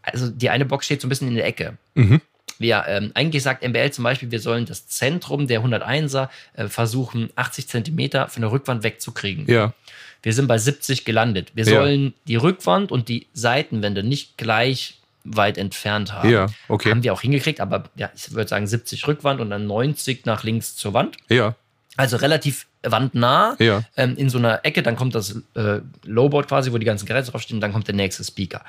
also 0.01 0.29
die 0.29 0.49
eine 0.49 0.65
Box 0.65 0.85
steht 0.85 1.01
so 1.01 1.07
ein 1.07 1.09
bisschen 1.09 1.27
in 1.27 1.35
der 1.35 1.45
Ecke. 1.45 1.77
Mhm 1.93 2.21
wir 2.57 2.85
ähm, 2.87 3.11
eigentlich 3.13 3.43
sagt 3.43 3.67
MBL 3.67 3.91
zum 3.91 4.03
Beispiel, 4.03 4.31
wir 4.31 4.39
sollen 4.39 4.65
das 4.65 4.87
Zentrum 4.87 5.47
der 5.47 5.61
101er 5.61 6.29
äh, 6.55 6.67
versuchen, 6.67 7.29
80 7.35 7.67
Zentimeter 7.67 8.29
von 8.29 8.41
der 8.41 8.51
Rückwand 8.51 8.83
wegzukriegen. 8.83 9.45
Ja. 9.47 9.73
Wir 10.21 10.33
sind 10.33 10.47
bei 10.47 10.57
70 10.57 11.05
gelandet. 11.05 11.51
Wir 11.53 11.65
sollen 11.65 12.13
die 12.27 12.35
Rückwand 12.35 12.91
und 12.91 13.09
die 13.09 13.27
Seitenwände 13.33 14.03
nicht 14.03 14.37
gleich 14.37 14.97
weit 15.25 15.57
entfernt 15.57 16.13
haben. 16.13 16.29
Ja, 16.29 16.47
okay. 16.69 16.91
Haben 16.91 17.03
wir 17.03 17.11
auch 17.13 17.21
hingekriegt, 17.21 17.59
aber 17.59 17.85
ja, 17.95 18.09
ich 18.15 18.31
würde 18.31 18.47
sagen 18.47 18.67
70 18.67 19.07
Rückwand 19.07 19.41
und 19.41 19.49
dann 19.49 19.67
90 19.67 20.25
nach 20.25 20.43
links 20.43 20.75
zur 20.75 20.93
Wand. 20.93 21.17
Ja. 21.29 21.55
Also 21.97 22.17
relativ 22.17 22.67
wandnah 22.83 23.55
ja. 23.59 23.83
ähm, 23.97 24.15
in 24.17 24.29
so 24.29 24.37
einer 24.37 24.63
Ecke. 24.63 24.83
Dann 24.83 24.95
kommt 24.95 25.15
das 25.15 25.41
äh, 25.55 25.79
Lowboard 26.03 26.47
quasi, 26.47 26.71
wo 26.71 26.77
die 26.77 26.85
ganzen 26.85 27.05
Geräte 27.05 27.31
draufstehen, 27.31 27.57
und 27.57 27.61
dann 27.61 27.73
kommt 27.73 27.87
der 27.87 27.95
nächste 27.95 28.23
Speaker. 28.23 28.61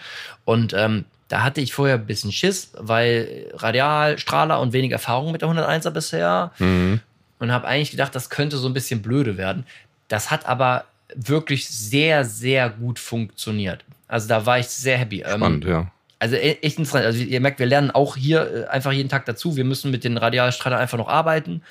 Und 0.44 0.72
ähm, 0.72 1.04
da 1.28 1.42
hatte 1.42 1.60
ich 1.60 1.74
vorher 1.74 1.96
ein 1.96 2.06
bisschen 2.06 2.32
Schiss, 2.32 2.70
weil 2.78 3.50
Radial, 3.54 4.18
Strahler 4.18 4.60
und 4.60 4.72
wenig 4.72 4.92
Erfahrung 4.92 5.32
mit 5.32 5.42
der 5.42 5.48
101er 5.48 5.90
bisher. 5.90 6.52
Mhm. 6.58 7.00
Und 7.38 7.52
habe 7.52 7.66
eigentlich 7.66 7.90
gedacht, 7.90 8.14
das 8.14 8.30
könnte 8.30 8.56
so 8.56 8.68
ein 8.68 8.74
bisschen 8.74 9.02
blöde 9.02 9.36
werden. 9.36 9.66
Das 10.08 10.30
hat 10.30 10.46
aber 10.46 10.84
wirklich 11.14 11.68
sehr, 11.68 12.24
sehr 12.24 12.70
gut 12.70 12.98
funktioniert. 12.98 13.84
Also 14.08 14.28
da 14.28 14.46
war 14.46 14.58
ich 14.58 14.68
sehr 14.68 14.98
happy. 14.98 15.22
Ähm, 15.22 15.38
Spannend, 15.38 15.64
ähm, 15.64 15.70
ja. 15.70 15.90
Also 16.18 16.36
e-, 16.36 16.58
echt 16.62 16.78
interessant. 16.78 17.04
Also 17.04 17.18
ihr 17.18 17.40
merkt, 17.40 17.58
wir 17.58 17.66
lernen 17.66 17.90
auch 17.90 18.16
hier 18.16 18.66
äh, 18.66 18.66
einfach 18.68 18.92
jeden 18.92 19.08
Tag 19.08 19.26
dazu. 19.26 19.56
Wir 19.56 19.64
müssen 19.64 19.90
mit 19.90 20.04
den 20.04 20.16
Radialstrahlern 20.16 20.78
einfach 20.78 20.98
noch 20.98 21.08
arbeiten, 21.08 21.62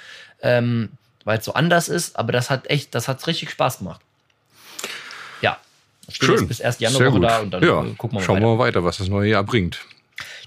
ähm, 0.42 0.90
weil 1.24 1.40
es 1.40 1.46
so 1.46 1.54
anders 1.54 1.90
ist. 1.90 2.18
Aber 2.18 2.32
das 2.32 2.50
hat 2.50 2.70
echt, 2.70 2.94
das 2.96 3.08
hat 3.08 3.26
richtig 3.28 3.50
Spaß 3.50 3.80
gemacht. 3.80 4.02
Steht 6.10 6.30
Schön. 6.30 6.48
bis 6.48 6.62
1. 6.62 6.80
Januar 6.80 7.20
da 7.20 7.40
und 7.40 7.52
dann 7.52 7.64
ja. 7.64 7.84
Äh, 7.84 7.94
gucken 7.98 8.18
wir 8.18 8.20
mal 8.20 8.26
Schauen 8.26 8.36
weiter. 8.38 8.46
wir 8.46 8.56
mal 8.56 8.60
weiter, 8.60 8.84
was 8.84 8.98
das 8.98 9.08
neue 9.08 9.30
Jahr 9.30 9.44
bringt. 9.44 9.80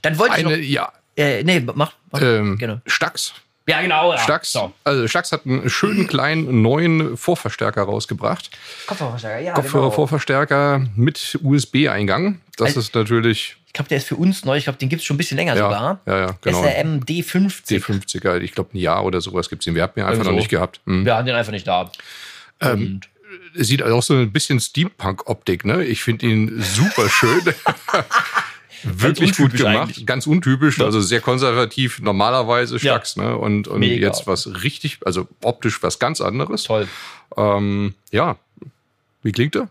Dann 0.03 0.19
wollte 0.19 0.35
Eine, 0.35 0.57
ich 0.57 0.77
noch, 0.77 0.83
ja. 0.83 0.93
Äh, 1.17 1.43
nee, 1.43 1.61
mach, 1.61 1.93
mach 2.13 2.23
ähm, 2.23 2.59
genau. 2.59 2.81
Stax. 2.87 3.35
Ja, 3.69 3.83
genau. 3.83 4.13
Ja. 4.13 4.19
Stax, 4.19 4.53
so. 4.53 4.73
also 4.83 5.07
Stax 5.07 5.31
hat 5.31 5.45
einen 5.45 5.69
schönen 5.69 6.07
kleinen 6.07 6.63
neuen 6.63 7.19
Vorverstärker 7.19 7.83
rausgebracht. 7.83 8.51
Kopfhörerverstärker, 8.87 9.41
ja. 9.41 9.53
Kopfhörervorverstärker 9.53 10.79
genau. 10.79 10.91
mit 10.97 11.39
USB-Eingang. 11.43 12.41
Das 12.57 12.69
also, 12.69 12.81
ist 12.81 12.95
natürlich. 12.95 13.57
Ich 13.67 13.75
glaube, 13.75 13.91
der 13.91 13.99
ist 13.99 14.09
für 14.09 14.17
uns 14.17 14.47
neu. 14.47 14.57
Ich 14.57 14.65
glaube, 14.65 14.79
den 14.79 14.89
gibt 14.89 15.01
es 15.01 15.07
schon 15.07 15.17
ein 15.17 15.19
bisschen 15.19 15.37
länger 15.37 15.55
ja, 15.55 15.65
sogar. 15.65 16.01
Ja, 16.07 16.19
ja, 16.19 16.27
genau. 16.27 16.39
Das 16.43 16.57
ist 16.57 16.65
der 16.65 16.87
MD50. 16.87 17.85
D50er, 17.85 18.41
ich 18.41 18.53
glaube, 18.53 18.71
ein 18.73 18.79
Jahr 18.79 19.05
oder 19.05 19.21
sowas 19.21 19.51
gibt 19.51 19.61
es 19.61 19.65
den. 19.67 19.75
Wir 19.75 19.83
hatten 19.83 20.01
ihn 20.01 20.07
einfach 20.07 20.25
so. 20.25 20.31
noch 20.31 20.39
nicht 20.39 20.49
gehabt. 20.49 20.81
Hm. 20.87 21.05
Wir 21.05 21.15
haben 21.15 21.27
den 21.27 21.35
einfach 21.35 21.53
nicht 21.53 21.67
da. 21.67 21.93
Ähm, 22.61 23.01
sieht 23.55 23.83
auch 23.83 24.03
so 24.03 24.15
ein 24.15 24.33
bisschen 24.33 24.61
Steampunk-Optik, 24.61 25.67
ne? 25.67 25.85
Ich 25.85 26.03
finde 26.03 26.27
ihn 26.27 26.63
super 26.63 27.09
schön. 27.11 27.43
Wirklich 28.83 29.37
gut 29.37 29.55
gemacht, 29.55 29.77
eigentlich. 29.77 30.07
ganz 30.07 30.27
untypisch, 30.27 30.81
also 30.81 31.01
sehr 31.01 31.21
konservativ, 31.21 32.01
normalerweise 32.01 32.79
Stax, 32.79 33.17
ja. 33.17 33.25
ne? 33.25 33.39
Und, 33.39 33.69
und 33.69 33.83
jetzt 33.83 34.27
was 34.27 34.63
richtig, 34.63 34.99
also 35.05 35.29
optisch 35.43 35.83
was 35.83 35.99
ganz 35.99 36.21
anderes. 36.21 36.65
Toll. 36.65 36.89
Ähm, 37.37 37.95
ja. 38.11 38.37
Wie 39.23 39.33
klingt 39.33 39.57
er? 39.57 39.69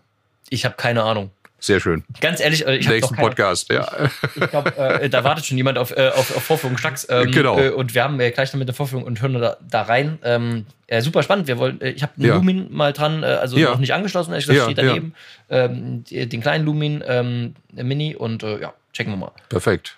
Ich 0.50 0.64
habe 0.64 0.76
keine 0.76 1.02
Ahnung. 1.02 1.30
Sehr 1.60 1.80
schön. 1.80 2.04
Ganz 2.20 2.40
ehrlich, 2.40 2.64
äh, 2.66 2.76
ich 2.76 2.86
habe 2.86 2.96
Nächsten 2.96 3.16
Podcast, 3.16 3.68
ja. 3.72 3.88
Ich, 4.22 4.42
ich 4.42 4.50
glaube, 4.50 4.76
äh, 4.76 5.10
da 5.10 5.24
wartet 5.24 5.44
schon 5.44 5.56
jemand 5.56 5.76
auf, 5.76 5.90
äh, 5.90 6.10
auf, 6.14 6.36
auf 6.36 6.44
Vorführung 6.44 6.78
Stacks. 6.78 7.04
Ähm, 7.10 7.32
genau. 7.32 7.58
Äh, 7.58 7.70
und 7.70 7.94
wir 7.94 8.04
haben 8.04 8.20
äh, 8.20 8.30
gleich 8.30 8.52
noch 8.52 8.58
mit 8.58 8.68
der 8.68 8.76
Vorführung 8.76 9.04
und 9.04 9.20
hören 9.20 9.34
da, 9.34 9.56
da 9.68 9.82
rein. 9.82 10.18
Ähm, 10.22 10.66
super 11.00 11.24
spannend. 11.24 11.48
Wir 11.48 11.58
wollen, 11.58 11.80
äh, 11.80 11.90
ich 11.90 12.02
habe 12.02 12.12
einen 12.16 12.26
ja. 12.26 12.34
Lumin 12.36 12.68
mal 12.70 12.92
dran, 12.92 13.24
also 13.24 13.56
ja. 13.56 13.70
noch 13.70 13.78
nicht 13.78 13.92
angeschlossen, 13.92 14.30
ehrlich 14.30 14.46
gesagt, 14.46 14.58
ja, 14.58 14.72
steht 14.72 14.78
daneben. 14.78 15.14
Ähm, 15.50 16.04
den 16.08 16.40
kleinen 16.40 16.64
Lumin 16.64 17.02
ähm, 17.04 17.54
Mini 17.72 18.14
und 18.14 18.42
ja, 18.44 18.72
checken 18.98 19.12
wir 19.12 19.16
mal. 19.16 19.32
Perfekt. 19.48 19.96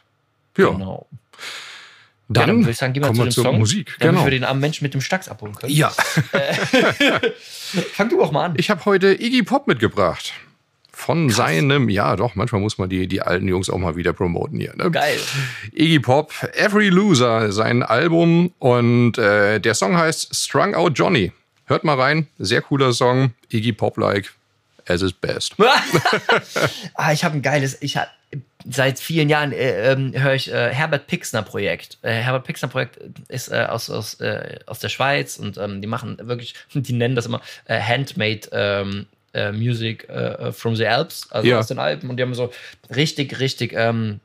Ja. 0.56 0.70
Genau. 0.70 1.06
Dann, 2.28 2.42
ja, 2.42 2.46
dann 2.46 2.58
würde 2.58 2.70
ich 2.70 2.76
sagen, 2.76 2.92
gehen 2.92 3.02
wir 3.02 3.12
zu 3.12 3.22
dem 3.22 3.32
Song, 3.32 3.58
Musik. 3.58 3.96
damit 3.98 4.14
genau. 4.14 4.26
wir 4.26 4.30
den 4.30 4.44
armen 4.44 4.60
Menschen 4.60 4.84
mit 4.84 4.94
dem 4.94 5.00
Stacks 5.00 5.28
abholen 5.28 5.54
können. 5.54 5.72
Ja. 5.72 5.88
Fang 7.94 8.08
du 8.08 8.22
auch 8.22 8.30
mal 8.30 8.46
an. 8.46 8.54
Ich 8.56 8.70
habe 8.70 8.84
heute 8.84 9.20
Iggy 9.20 9.42
Pop 9.42 9.66
mitgebracht 9.66 10.34
von 10.92 11.28
Krass. 11.28 11.38
seinem, 11.38 11.88
ja 11.88 12.14
doch, 12.14 12.34
manchmal 12.34 12.60
muss 12.60 12.76
man 12.76 12.90
die, 12.90 13.08
die 13.08 13.22
alten 13.22 13.48
Jungs 13.48 13.70
auch 13.70 13.78
mal 13.78 13.96
wieder 13.96 14.12
promoten 14.12 14.60
hier. 14.60 14.76
Ne? 14.76 14.90
Geil. 14.90 15.18
Iggy 15.72 15.98
Pop, 15.98 16.32
Every 16.52 16.90
Loser, 16.90 17.50
sein 17.52 17.82
Album 17.82 18.52
und 18.58 19.16
äh, 19.16 19.58
der 19.58 19.74
Song 19.74 19.96
heißt 19.96 20.36
Strung 20.36 20.74
Out 20.74 20.98
Johnny. 20.98 21.32
Hört 21.64 21.84
mal 21.84 21.98
rein, 21.98 22.28
sehr 22.38 22.60
cooler 22.60 22.92
Song, 22.92 23.32
Iggy 23.48 23.72
Pop-like, 23.72 24.30
as 24.86 25.02
is 25.02 25.12
best. 25.12 25.54
ah, 26.94 27.12
ich 27.12 27.24
habe 27.24 27.36
ein 27.36 27.42
geiles, 27.42 27.80
ich 27.80 27.96
habe 27.96 28.10
seit 28.68 28.98
vielen 28.98 29.28
Jahren 29.28 29.52
äh, 29.52 29.92
äh, 29.92 30.18
höre 30.18 30.34
ich 30.34 30.52
äh, 30.52 30.72
Herbert 30.72 31.06
Pixner 31.06 31.42
Projekt. 31.42 31.98
Äh, 32.02 32.12
Herbert 32.12 32.44
Pixner 32.44 32.68
Projekt 32.68 32.98
ist 33.28 33.50
äh, 33.50 33.66
aus, 33.68 33.90
aus, 33.90 34.14
äh, 34.20 34.58
aus 34.66 34.78
der 34.80 34.88
Schweiz 34.88 35.38
und 35.38 35.58
ähm, 35.58 35.80
die 35.80 35.86
machen 35.86 36.18
wirklich, 36.22 36.54
die 36.74 36.92
nennen 36.92 37.14
das 37.14 37.26
immer 37.26 37.40
Handmade 37.68 38.48
ähm, 38.52 39.06
äh, 39.32 39.52
Music 39.52 40.08
from 40.52 40.74
the 40.74 40.86
Alps, 40.86 41.28
also 41.30 41.48
ja. 41.48 41.58
aus 41.58 41.68
den 41.68 41.78
Alpen. 41.78 42.10
Und 42.10 42.16
die 42.16 42.22
haben 42.22 42.34
so 42.34 42.52
richtig, 42.94 43.38
richtig, 43.38 43.72
ähm, 43.74 44.20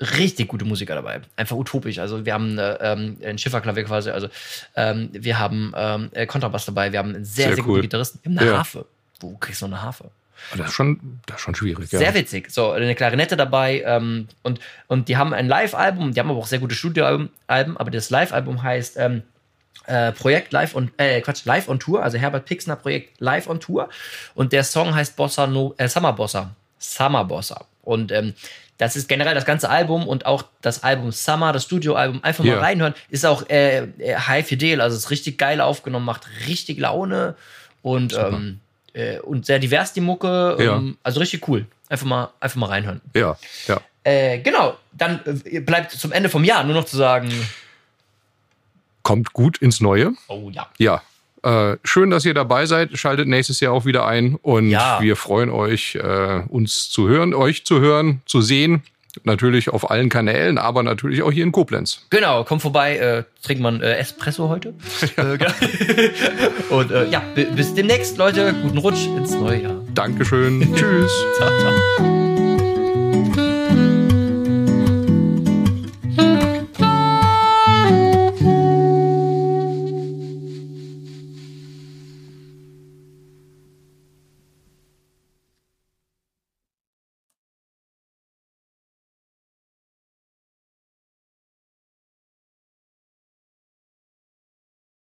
richtig 0.00 0.48
gute 0.48 0.64
Musiker 0.64 0.94
dabei. 0.94 1.20
Einfach 1.36 1.56
utopisch. 1.56 1.98
Also 1.98 2.24
wir 2.24 2.34
haben 2.34 2.56
äh, 2.58 2.74
ähm, 2.80 3.16
ein 3.24 3.38
Schifferklavier 3.38 3.84
quasi, 3.84 4.10
also 4.10 4.28
ähm, 4.76 5.10
wir 5.12 5.38
haben 5.38 5.72
ähm, 5.76 6.10
Kontrabass 6.28 6.66
dabei, 6.66 6.92
wir 6.92 7.00
haben 7.00 7.16
einen 7.16 7.24
sehr, 7.24 7.46
sehr, 7.46 7.54
sehr 7.56 7.64
cool. 7.64 7.70
guten 7.70 7.82
Gitarristen. 7.82 8.20
Wir 8.22 8.30
haben 8.30 8.38
eine 8.38 8.50
ja. 8.50 8.58
Harfe. 8.58 8.86
Wo 9.20 9.36
kriegst 9.36 9.62
du 9.62 9.66
noch 9.66 9.78
eine 9.78 9.86
Harfe? 9.86 10.10
Das 10.56 10.68
ist 10.68 10.74
schon, 10.74 11.20
das 11.26 11.36
ist 11.36 11.42
schon 11.42 11.54
schwierig. 11.54 11.88
Sehr 11.88 12.00
ja. 12.00 12.14
witzig. 12.14 12.50
So, 12.50 12.70
eine 12.72 12.94
Klarinette 12.94 13.36
dabei 13.36 13.82
ähm, 13.84 14.28
und, 14.42 14.60
und 14.86 15.08
die 15.08 15.16
haben 15.16 15.34
ein 15.34 15.48
Live-Album, 15.48 16.12
die 16.12 16.20
haben 16.20 16.30
aber 16.30 16.38
auch 16.38 16.46
sehr 16.46 16.58
gute 16.58 16.74
Studioalben, 16.74 17.30
aber 17.46 17.90
das 17.90 18.10
Live-Album 18.10 18.62
heißt 18.62 18.96
ähm, 18.98 19.22
äh, 19.86 20.12
Projekt 20.12 20.52
Live 20.52 20.74
on, 20.74 20.90
äh, 20.98 21.20
Quatsch, 21.20 21.44
Live 21.44 21.68
on 21.68 21.80
Tour, 21.80 22.02
also 22.02 22.18
Herbert 22.18 22.44
Pixner 22.44 22.76
Projekt 22.76 23.20
Live 23.20 23.48
on 23.48 23.60
Tour. 23.60 23.88
Und 24.34 24.52
der 24.52 24.64
Song 24.64 24.94
heißt 24.94 25.16
Bossa 25.16 25.46
no, 25.46 25.74
äh, 25.78 25.88
Summer 25.88 26.12
Bossa. 26.12 26.54
Summer 26.78 27.24
Bossa. 27.24 27.64
Und 27.82 28.12
ähm, 28.12 28.34
das 28.76 28.94
ist 28.94 29.08
generell 29.08 29.34
das 29.34 29.44
ganze 29.44 29.68
Album 29.68 30.06
und 30.06 30.24
auch 30.24 30.44
das 30.62 30.84
Album 30.84 31.10
Summer, 31.10 31.52
das 31.52 31.64
Studioalbum, 31.64 32.22
einfach 32.22 32.44
mal 32.44 32.52
yeah. 32.52 32.60
reinhören. 32.60 32.94
Ist 33.10 33.26
auch 33.26 33.48
äh, 33.48 33.84
äh, 33.98 34.14
High 34.14 34.46
Fidel, 34.46 34.80
also 34.80 34.96
ist 34.96 35.10
richtig 35.10 35.36
geil 35.36 35.60
aufgenommen, 35.60 36.04
macht 36.04 36.28
richtig 36.46 36.78
Laune 36.78 37.34
und, 37.82 38.14
ähm, 38.14 38.60
äh, 38.98 39.18
und 39.20 39.46
sehr 39.46 39.58
divers 39.58 39.92
die 39.92 40.00
Mucke. 40.00 40.56
Ähm, 40.58 40.64
ja. 40.64 40.82
Also 41.02 41.20
richtig 41.20 41.46
cool. 41.48 41.66
Einfach 41.88 42.06
mal, 42.06 42.30
einfach 42.40 42.56
mal 42.56 42.66
reinhören. 42.66 43.00
Ja, 43.14 43.36
ja. 43.66 43.80
Äh, 44.04 44.38
genau, 44.40 44.76
dann 44.92 45.20
äh, 45.44 45.60
bleibt 45.60 45.92
zum 45.92 46.12
Ende 46.12 46.28
vom 46.28 46.44
Jahr 46.44 46.64
nur 46.64 46.74
noch 46.74 46.84
zu 46.84 46.96
sagen 46.96 47.30
kommt 49.08 49.32
gut 49.32 49.56
ins 49.56 49.80
Neue. 49.80 50.12
Oh 50.28 50.50
ja. 50.52 50.68
Ja. 50.76 51.00
Äh, 51.42 51.78
schön, 51.82 52.10
dass 52.10 52.26
ihr 52.26 52.34
dabei 52.34 52.66
seid. 52.66 52.98
Schaltet 52.98 53.26
nächstes 53.26 53.58
Jahr 53.58 53.72
auch 53.72 53.86
wieder 53.86 54.06
ein 54.06 54.34
und 54.34 54.68
ja. 54.68 55.00
wir 55.00 55.16
freuen 55.16 55.48
euch, 55.48 55.94
äh, 55.94 56.42
uns 56.48 56.90
zu 56.90 57.08
hören, 57.08 57.32
euch 57.32 57.64
zu 57.64 57.80
hören, 57.80 58.20
zu 58.26 58.42
sehen. 58.42 58.82
Natürlich 59.24 59.70
auf 59.70 59.90
allen 59.90 60.08
Kanälen, 60.08 60.58
aber 60.58 60.82
natürlich 60.82 61.22
auch 61.22 61.32
hier 61.32 61.44
in 61.44 61.52
Koblenz. 61.52 62.02
Genau, 62.10 62.44
kommt 62.44 62.62
vorbei, 62.62 62.96
äh, 62.98 63.22
trinkt 63.42 63.62
man 63.62 63.80
äh, 63.80 63.94
Espresso 63.96 64.48
heute. 64.48 64.74
Äh, 65.16 65.38
genau. 65.38 65.52
und 66.70 66.90
äh, 66.90 67.08
ja, 67.08 67.22
bis 67.34 67.74
demnächst, 67.74 68.18
Leute. 68.18 68.54
Guten 68.62 68.78
Rutsch 68.78 69.06
ins 69.06 69.32
neue 69.32 69.62
Jahr. 69.62 69.80
Dankeschön. 69.94 70.60
Tschüss. 70.74 71.10
ciao, 71.38 71.50
ciao. 71.58 72.57